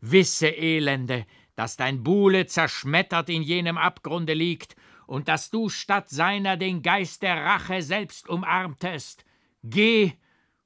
Wisse, 0.01 0.49
Elende, 0.49 1.27
dass 1.57 1.77
dein 1.77 2.05
Buhle 2.05 2.47
zerschmettert 2.47 3.29
in 3.29 3.43
jenem 3.43 3.77
Abgrunde 3.77 4.35
liegt 4.35 4.77
und 5.07 5.29
dass 5.29 5.51
du 5.51 5.69
statt 5.69 6.09
seiner 6.09 6.57
den 6.57 6.83
Geist 6.83 7.23
der 7.23 7.43
Rache 7.45 7.83
selbst 7.83 8.29
umarmtest. 8.29 9.25
Geh 9.63 10.13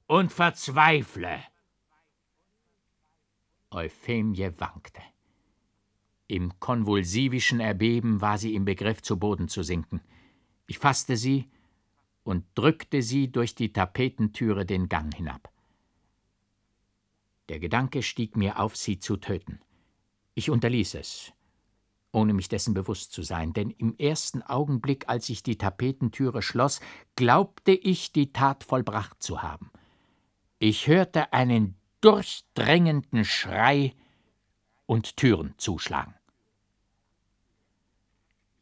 und 0.06 0.32
verzweifle. 0.32 1.40
Euphemie 3.70 4.50
wankte. 4.58 5.02
Im 6.26 6.58
konvulsivischen 6.60 7.60
Erbeben 7.60 8.20
war 8.20 8.36
sie 8.36 8.54
im 8.54 8.66
Begriff, 8.66 9.00
zu 9.00 9.18
Boden 9.18 9.48
zu 9.48 9.62
sinken. 9.62 10.02
Ich 10.66 10.78
fasste 10.78 11.16
sie 11.16 11.50
und 12.28 12.44
drückte 12.54 13.00
sie 13.00 13.32
durch 13.32 13.54
die 13.54 13.72
Tapetentüre 13.72 14.66
den 14.66 14.90
Gang 14.90 15.14
hinab. 15.14 15.50
Der 17.48 17.58
Gedanke 17.58 18.02
stieg 18.02 18.36
mir 18.36 18.60
auf, 18.60 18.76
sie 18.76 18.98
zu 18.98 19.16
töten. 19.16 19.60
Ich 20.34 20.50
unterließ 20.50 20.94
es, 20.96 21.32
ohne 22.12 22.34
mich 22.34 22.50
dessen 22.50 22.74
bewusst 22.74 23.12
zu 23.12 23.22
sein, 23.22 23.54
denn 23.54 23.70
im 23.70 23.96
ersten 23.96 24.42
Augenblick, 24.42 25.08
als 25.08 25.30
ich 25.30 25.42
die 25.42 25.56
Tapetentüre 25.56 26.42
schloss, 26.42 26.80
glaubte 27.16 27.72
ich, 27.72 28.12
die 28.12 28.30
Tat 28.30 28.62
vollbracht 28.62 29.22
zu 29.22 29.40
haben. 29.40 29.70
Ich 30.58 30.86
hörte 30.86 31.32
einen 31.32 31.76
durchdrängenden 32.02 33.24
Schrei 33.24 33.94
und 34.84 35.16
Türen 35.16 35.54
zuschlagen. 35.56 36.17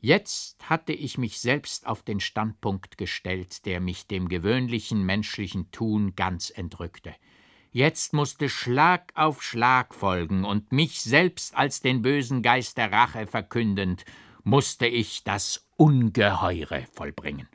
Jetzt 0.06 0.70
hatte 0.70 0.92
ich 0.92 1.18
mich 1.18 1.40
selbst 1.40 1.88
auf 1.88 2.00
den 2.00 2.20
Standpunkt 2.20 2.96
gestellt, 2.96 3.66
der 3.66 3.80
mich 3.80 4.06
dem 4.06 4.28
gewöhnlichen 4.28 5.04
menschlichen 5.04 5.72
Tun 5.72 6.14
ganz 6.14 6.50
entrückte. 6.50 7.12
Jetzt 7.72 8.12
musste 8.12 8.48
Schlag 8.48 9.10
auf 9.16 9.42
Schlag 9.42 9.96
folgen, 9.96 10.44
und 10.44 10.70
mich 10.70 11.00
selbst 11.00 11.56
als 11.56 11.80
den 11.80 12.02
bösen 12.02 12.42
Geist 12.42 12.78
der 12.78 12.92
Rache 12.92 13.26
verkündend, 13.26 14.04
musste 14.44 14.86
ich 14.86 15.24
das 15.24 15.66
Ungeheure 15.74 16.86
vollbringen. 16.92 17.48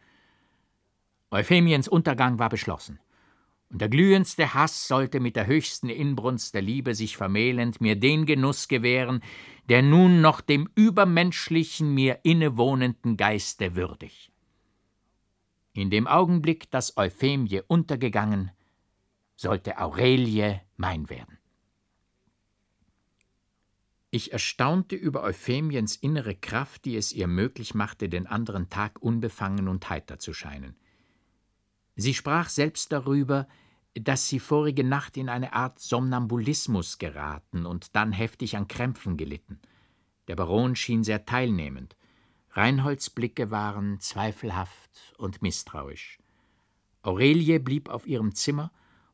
Euphemiens 1.29 1.87
Untergang 1.87 2.37
war 2.37 2.49
beschlossen 2.49 2.99
und 3.71 3.79
der 3.79 3.89
glühendste 3.89 4.53
Hass 4.53 4.87
sollte 4.87 5.21
mit 5.21 5.37
der 5.37 5.47
höchsten 5.47 5.89
Inbrunst 5.89 6.53
der 6.53 6.61
Liebe 6.61 6.93
sich 6.93 7.15
vermählend 7.15 7.79
mir 7.79 7.95
den 7.95 8.25
Genuss 8.25 8.67
gewähren, 8.67 9.23
der 9.69 9.81
nun 9.81 10.19
noch 10.19 10.41
dem 10.41 10.69
übermenschlichen, 10.75 11.93
mir 11.93 12.19
innewohnenden 12.23 13.15
Geiste 13.15 13.75
würdig. 13.75 14.31
In 15.73 15.89
dem 15.89 16.05
Augenblick, 16.05 16.69
dass 16.69 16.97
Euphemie 16.97 17.61
untergegangen, 17.65 18.51
sollte 19.37 19.79
Aurelie 19.79 20.59
mein 20.75 21.09
werden. 21.09 21.37
Ich 24.09 24.33
erstaunte 24.33 24.97
über 24.97 25.23
Euphemiens 25.23 25.95
innere 25.95 26.35
Kraft, 26.35 26.83
die 26.83 26.97
es 26.97 27.13
ihr 27.13 27.27
möglich 27.27 27.73
machte, 27.73 28.09
den 28.09 28.27
anderen 28.27 28.69
Tag 28.69 29.01
unbefangen 29.01 29.69
und 29.69 29.89
heiter 29.89 30.19
zu 30.19 30.33
scheinen. 30.33 30.75
Sie 31.95 32.13
sprach 32.13 32.49
selbst 32.49 32.91
darüber, 32.91 33.47
dass 33.93 34.27
sie 34.27 34.39
vorige 34.39 34.83
Nacht 34.83 35.17
in 35.17 35.29
eine 35.29 35.53
Art 35.53 35.79
Somnambulismus 35.79 36.97
geraten 36.97 37.65
und 37.65 37.95
dann 37.95 38.11
heftig 38.11 38.55
an 38.55 38.67
Krämpfen 38.67 39.17
gelitten. 39.17 39.59
Der 40.27 40.35
Baron 40.35 40.75
schien 40.75 41.03
sehr 41.03 41.25
teilnehmend. 41.25 41.97
Reinholds 42.51 43.09
Blicke 43.09 43.51
waren 43.51 43.99
zweifelhaft 43.99 45.15
und 45.17 45.41
misstrauisch. 45.41 46.19
Aurelie 47.01 47.59
blieb 47.59 47.89
auf 47.89 48.05
ihrem 48.07 48.35
Zimmer, 48.35 48.71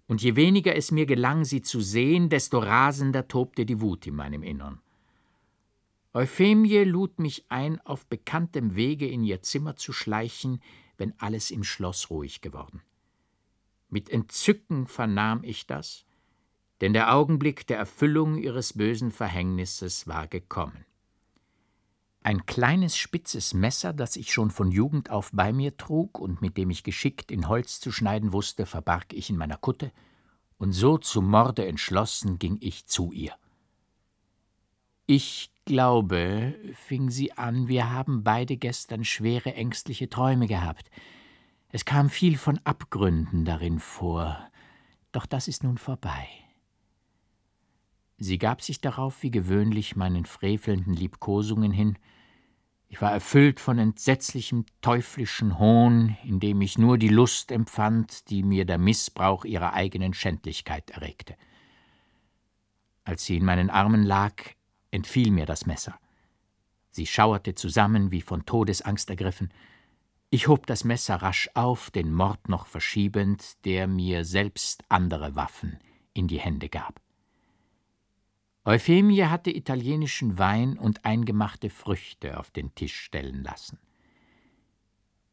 und 0.08 0.22
je 0.22 0.36
weniger 0.38 0.76
es 0.76 0.92
mir 0.92 1.06
gelang, 1.06 1.44
sie 1.44 1.62
zu 1.62 1.82
sehen, 1.82 2.30
desto 2.30 2.60
rasender 2.60 3.28
tobte 3.28 3.66
die 3.66 3.82
Wut 3.82 4.08
in 4.08 4.16
meinem 4.16 4.42
Innern. 4.42 4.80
Euphemie 6.14 6.84
lud 6.84 7.20
mich 7.20 7.46
ein, 7.50 7.82
auf 7.82 8.08
bekanntem 8.08 8.76
Wege 8.76 9.08
in 9.08 9.24
ihr 9.24 9.42
Zimmer 9.42 9.76
zu 9.76 9.92
schleichen, 9.92 10.62
wenn 10.98 11.20
alles 11.20 11.52
im 11.52 11.64
Schloss 11.64 12.10
ruhig 12.10 12.42
geworden. 12.42 12.82
Mit 13.90 14.10
Entzücken 14.10 14.88
vernahm 14.88 15.44
ich 15.44 15.68
das, 15.68 16.06
denn 16.82 16.94
der 16.94 17.14
Augenblick 17.14 17.66
der 17.68 17.78
Erfüllung 17.78 18.38
ihres 18.38 18.74
bösen 18.74 19.12
Verhängnisses 19.12 20.08
war 20.08 20.28
gekommen. 20.28 20.86
Ein 22.22 22.46
kleines 22.46 22.98
spitzes 22.98 23.54
Messer, 23.54 23.94
das 23.94 24.18
ich 24.18 24.34
schon 24.34 24.52
von 24.52 24.70
Jugend 24.70 25.10
auf 25.10 25.32
bei 25.32 25.54
mir 25.54 25.78
trug 25.78 26.20
und 26.20 26.42
mit 26.42 26.58
dem 26.58 26.70
ich 26.70 26.84
geschickt 26.84 27.32
in 27.32 27.48
Holz 27.48 27.80
zu 27.80 27.92
schneiden 27.92 28.34
wusste, 28.34 28.66
verbarg 28.66 29.14
ich 29.14 29.30
in 29.30 29.38
meiner 29.38 29.58
Kutte, 29.58 29.94
und 30.58 30.74
so 30.74 30.98
zum 30.98 31.30
Morde 31.30 31.66
entschlossen 31.66 32.40
ging 32.40 32.58
ich 32.60 32.86
zu 32.88 33.12
ihr. 33.12 33.34
Ich 35.08 35.52
glaube, 35.66 36.54
fing 36.74 37.10
sie 37.10 37.32
an, 37.34 37.68
wir 37.68 37.90
haben 37.90 38.24
beide 38.24 38.58
gestern 38.58 39.04
schwere 39.04 39.54
ängstliche 39.56 40.10
Träume 40.10 40.48
gehabt. 40.48 40.92
Es 41.70 41.86
kam 41.86 42.10
viel 42.10 42.38
von 42.38 42.60
Abgründen 42.66 43.46
darin 43.46 43.80
vor, 43.80 44.38
doch 45.12 45.26
das 45.26 45.48
ist 45.48 45.64
nun 45.64 45.78
vorbei. 45.78 46.28
Sie 48.18 48.38
gab 48.38 48.62
sich 48.62 48.82
darauf 48.82 49.24
wie 49.24 49.32
gewöhnlich 49.32 49.96
meinen 49.96 50.26
frevelnden 50.26 50.94
Liebkosungen 50.94 51.72
hin, 51.72 51.98
ich 52.90 53.02
war 53.02 53.12
erfüllt 53.12 53.60
von 53.60 53.80
entsetzlichem 53.80 54.66
teuflischen 54.82 55.60
Hohn, 55.60 56.18
in 56.24 56.40
dem 56.40 56.62
ich 56.62 56.78
nur 56.78 56.98
die 56.98 57.10
Lust 57.10 57.52
empfand, 57.52 58.30
die 58.30 58.44
mir 58.44 58.66
der 58.66 58.78
Missbrauch 58.78 59.44
ihrer 59.44 59.74
eigenen 59.74 60.14
Schändlichkeit 60.14 60.92
erregte. 60.92 61.36
Als 63.04 63.26
sie 63.26 63.38
in 63.38 63.46
meinen 63.46 63.70
Armen 63.70 64.04
lag, 64.04 64.42
entfiel 64.92 65.32
mir 65.32 65.46
das 65.46 65.66
Messer. 65.66 66.00
Sie 66.90 67.06
schauerte 67.06 67.54
zusammen, 67.54 68.12
wie 68.12 68.22
von 68.22 68.46
Todesangst 68.46 69.10
ergriffen. 69.10 69.54
Ich 70.30 70.48
hob 70.48 70.66
das 70.66 70.84
Messer 70.84 71.16
rasch 71.16 71.50
auf, 71.54 71.92
den 71.92 72.14
Mord 72.14 72.50
noch 72.50 72.66
verschiebend, 72.66 73.64
der 73.66 73.88
mir 73.88 74.26
selbst 74.26 74.84
andere 74.90 75.36
Waffen 75.36 75.80
in 76.14 76.28
die 76.28 76.40
Hände 76.40 76.70
gab. 76.70 77.00
Euphemie 78.66 79.24
hatte 79.24 79.50
italienischen 79.50 80.38
Wein 80.38 80.78
und 80.78 81.06
eingemachte 81.06 81.70
Früchte 81.70 82.38
auf 82.38 82.52
den 82.52 82.76
Tisch 82.76 83.00
stellen 83.00 83.44
lassen. 83.44 83.80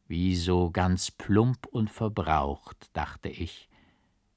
Wie 0.07 0.37
so 0.37 0.71
ganz 0.71 1.11
plump 1.11 1.67
und 1.67 1.91
verbraucht, 1.91 2.91
dachte 2.93 3.31
ich, 3.31 3.69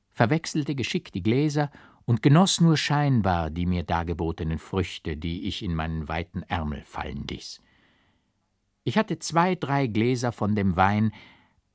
verwechselte 0.10 0.74
geschickt 0.74 1.14
die 1.14 1.22
Gläser 1.22 1.70
und 2.08 2.24
genoss 2.24 2.62
nur 2.62 2.78
scheinbar 2.78 3.50
die 3.50 3.66
mir 3.66 3.84
dargebotenen 3.84 4.60
Früchte, 4.60 5.18
die 5.18 5.46
ich 5.46 5.62
in 5.62 5.76
meinen 5.76 6.08
weiten 6.08 6.42
Ärmel 6.44 6.82
fallen 6.84 7.28
ließ. 7.28 7.62
Ich 8.86 8.98
hatte 8.98 9.20
zwei, 9.20 9.56
drei 9.56 9.88
Gläser 9.88 10.32
von 10.32 10.56
dem 10.56 10.78
Wein, 10.78 11.12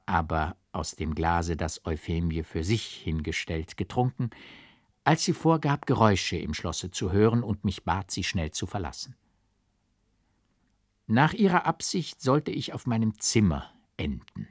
aber 0.07 0.57
aus 0.73 0.93
dem 0.93 1.15
Glase, 1.15 1.55
das 1.59 1.85
Euphemie 1.85 2.45
für 2.45 2.65
sich 2.65 2.87
hingestellt, 2.87 3.77
getrunken, 3.77 4.31
als 5.05 5.23
sie 5.23 5.35
vorgab, 5.35 5.85
Geräusche 5.85 6.39
im 6.39 6.55
Schlosse 6.55 6.91
zu 6.91 7.13
hören 7.13 7.43
und 7.43 7.65
mich 7.65 7.85
bat, 7.85 8.11
sie 8.11 8.25
schnell 8.25 8.53
zu 8.53 8.67
verlassen. 8.67 9.15
Nach 11.07 11.35
ihrer 11.35 11.67
Absicht 11.67 12.23
sollte 12.23 12.53
ich 12.53 12.73
auf 12.73 12.87
meinem 12.87 13.19
Zimmer 13.19 13.71
enden. 13.99 14.49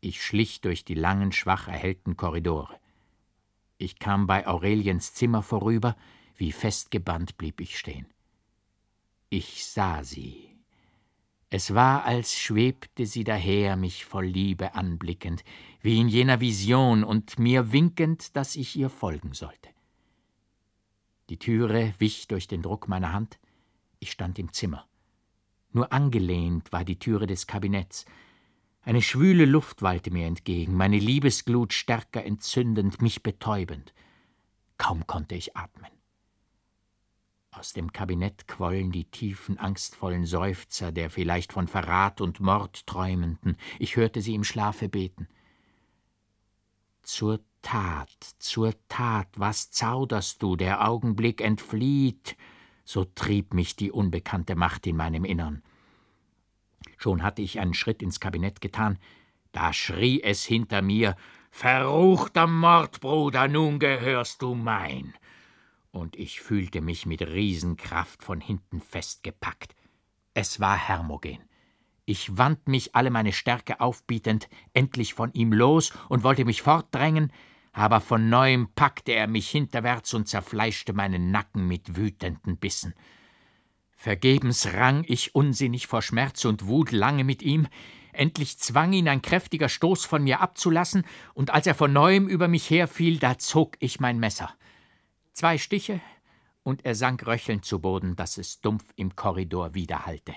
Ich 0.00 0.22
schlich 0.22 0.60
durch 0.60 0.84
die 0.84 0.94
langen, 0.94 1.32
schwach 1.32 1.66
erhellten 1.66 2.16
Korridore. 2.16 2.78
Ich 3.76 3.98
kam 3.98 4.26
bei 4.26 4.46
Aureliens 4.46 5.14
Zimmer 5.14 5.42
vorüber, 5.42 5.96
wie 6.36 6.52
festgebannt 6.52 7.36
blieb 7.38 7.60
ich 7.60 7.78
stehen. 7.78 8.06
Ich 9.30 9.66
sah 9.66 10.04
sie, 10.04 10.54
es 11.56 11.72
war, 11.72 12.04
als 12.04 12.36
schwebte 12.36 13.06
sie 13.06 13.22
daher, 13.22 13.76
mich 13.76 14.06
voll 14.06 14.26
Liebe 14.26 14.74
anblickend, 14.74 15.44
wie 15.82 16.00
in 16.00 16.08
jener 16.08 16.40
Vision 16.40 17.04
und 17.04 17.38
mir 17.38 17.70
winkend, 17.70 18.34
dass 18.34 18.56
ich 18.56 18.74
ihr 18.74 18.90
folgen 18.90 19.34
sollte. 19.34 19.68
Die 21.28 21.38
Türe 21.38 21.94
wich 21.98 22.26
durch 22.26 22.48
den 22.48 22.60
Druck 22.60 22.88
meiner 22.88 23.12
Hand. 23.12 23.38
Ich 24.00 24.10
stand 24.10 24.40
im 24.40 24.52
Zimmer. 24.52 24.88
Nur 25.70 25.92
angelehnt 25.92 26.72
war 26.72 26.84
die 26.84 26.98
Türe 26.98 27.28
des 27.28 27.46
Kabinetts. 27.46 28.04
Eine 28.86 29.00
schwüle 29.00 29.46
Luft 29.46 29.80
wallte 29.80 30.10
mir 30.10 30.26
entgegen, 30.26 30.76
meine 30.76 30.98
Liebesglut 30.98 31.72
stärker 31.72 32.22
entzündend, 32.22 33.00
mich 33.00 33.22
betäubend. 33.22 33.94
Kaum 34.76 35.06
konnte 35.06 35.34
ich 35.34 35.56
atmen. 35.56 35.90
Aus 37.50 37.72
dem 37.72 37.92
Kabinett 37.92 38.46
quollen 38.46 38.90
die 38.90 39.04
tiefen, 39.04 39.58
angstvollen 39.58 40.26
Seufzer 40.26 40.92
der 40.92 41.08
vielleicht 41.08 41.54
von 41.54 41.66
Verrat 41.66 42.20
und 42.20 42.40
Mord 42.40 42.86
träumenden. 42.86 43.56
Ich 43.78 43.96
hörte 43.96 44.20
sie 44.20 44.34
im 44.34 44.44
Schlafe 44.44 44.90
beten. 44.90 45.28
Zur 47.02 47.40
Tat, 47.62 48.10
zur 48.38 48.74
Tat, 48.88 49.28
was 49.36 49.70
zauderst 49.70 50.42
du, 50.42 50.56
der 50.56 50.86
Augenblick 50.86 51.40
entflieht, 51.40 52.36
so 52.84 53.06
trieb 53.06 53.54
mich 53.54 53.76
die 53.76 53.90
unbekannte 53.90 54.56
Macht 54.56 54.86
in 54.86 54.96
meinem 54.96 55.24
Innern. 55.24 55.62
Schon 57.04 57.22
hatte 57.22 57.42
ich 57.42 57.60
einen 57.60 57.74
Schritt 57.74 58.00
ins 58.00 58.18
Kabinett 58.18 58.62
getan, 58.62 58.98
da 59.52 59.74
schrie 59.74 60.22
es 60.22 60.42
hinter 60.42 60.80
mir 60.80 61.16
Verruchter 61.50 62.46
Mordbruder, 62.46 63.46
nun 63.46 63.78
gehörst 63.78 64.40
du 64.40 64.54
mein 64.54 65.12
und 65.90 66.16
ich 66.16 66.40
fühlte 66.40 66.80
mich 66.80 67.04
mit 67.04 67.20
Riesenkraft 67.20 68.22
von 68.22 68.40
hinten 68.40 68.80
festgepackt. 68.80 69.76
Es 70.32 70.60
war 70.60 70.78
Hermogen. 70.78 71.40
Ich 72.06 72.38
wand 72.38 72.68
mich 72.68 72.96
alle 72.96 73.10
meine 73.10 73.34
Stärke 73.34 73.80
aufbietend 73.80 74.48
endlich 74.72 75.12
von 75.12 75.30
ihm 75.34 75.52
los 75.52 75.92
und 76.08 76.22
wollte 76.22 76.46
mich 76.46 76.62
fortdrängen, 76.62 77.34
aber 77.74 78.00
von 78.00 78.30
neuem 78.30 78.70
packte 78.74 79.12
er 79.12 79.26
mich 79.26 79.50
hinterwärts 79.50 80.14
und 80.14 80.26
zerfleischte 80.26 80.94
meinen 80.94 81.30
Nacken 81.30 81.68
mit 81.68 81.98
wütenden 81.98 82.56
Bissen. 82.56 82.94
Vergebens 84.04 84.74
rang 84.74 85.02
ich 85.08 85.34
unsinnig 85.34 85.86
vor 85.86 86.02
Schmerz 86.02 86.44
und 86.44 86.66
Wut 86.66 86.92
lange 86.92 87.24
mit 87.24 87.40
ihm, 87.40 87.66
endlich 88.12 88.58
zwang 88.58 88.92
ihn 88.92 89.08
ein 89.08 89.22
kräftiger 89.22 89.70
Stoß 89.70 90.04
von 90.04 90.22
mir 90.22 90.42
abzulassen, 90.42 91.06
und 91.32 91.48
als 91.48 91.66
er 91.66 91.74
von 91.74 91.90
neuem 91.90 92.28
über 92.28 92.46
mich 92.46 92.68
herfiel, 92.68 93.18
da 93.18 93.38
zog 93.38 93.76
ich 93.78 94.00
mein 94.00 94.18
Messer. 94.18 94.52
Zwei 95.32 95.56
Stiche, 95.56 96.02
und 96.62 96.84
er 96.84 96.94
sank 96.94 97.26
röchelnd 97.26 97.64
zu 97.64 97.80
Boden, 97.80 98.14
dass 98.14 98.36
es 98.36 98.60
dumpf 98.60 98.84
im 98.96 99.16
Korridor 99.16 99.72
widerhallte. 99.72 100.34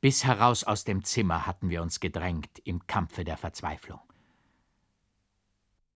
Bis 0.00 0.24
heraus 0.24 0.64
aus 0.64 0.84
dem 0.84 1.04
Zimmer 1.04 1.46
hatten 1.46 1.68
wir 1.68 1.82
uns 1.82 2.00
gedrängt 2.00 2.60
im 2.64 2.86
Kampfe 2.86 3.24
der 3.24 3.36
Verzweiflung. 3.36 4.00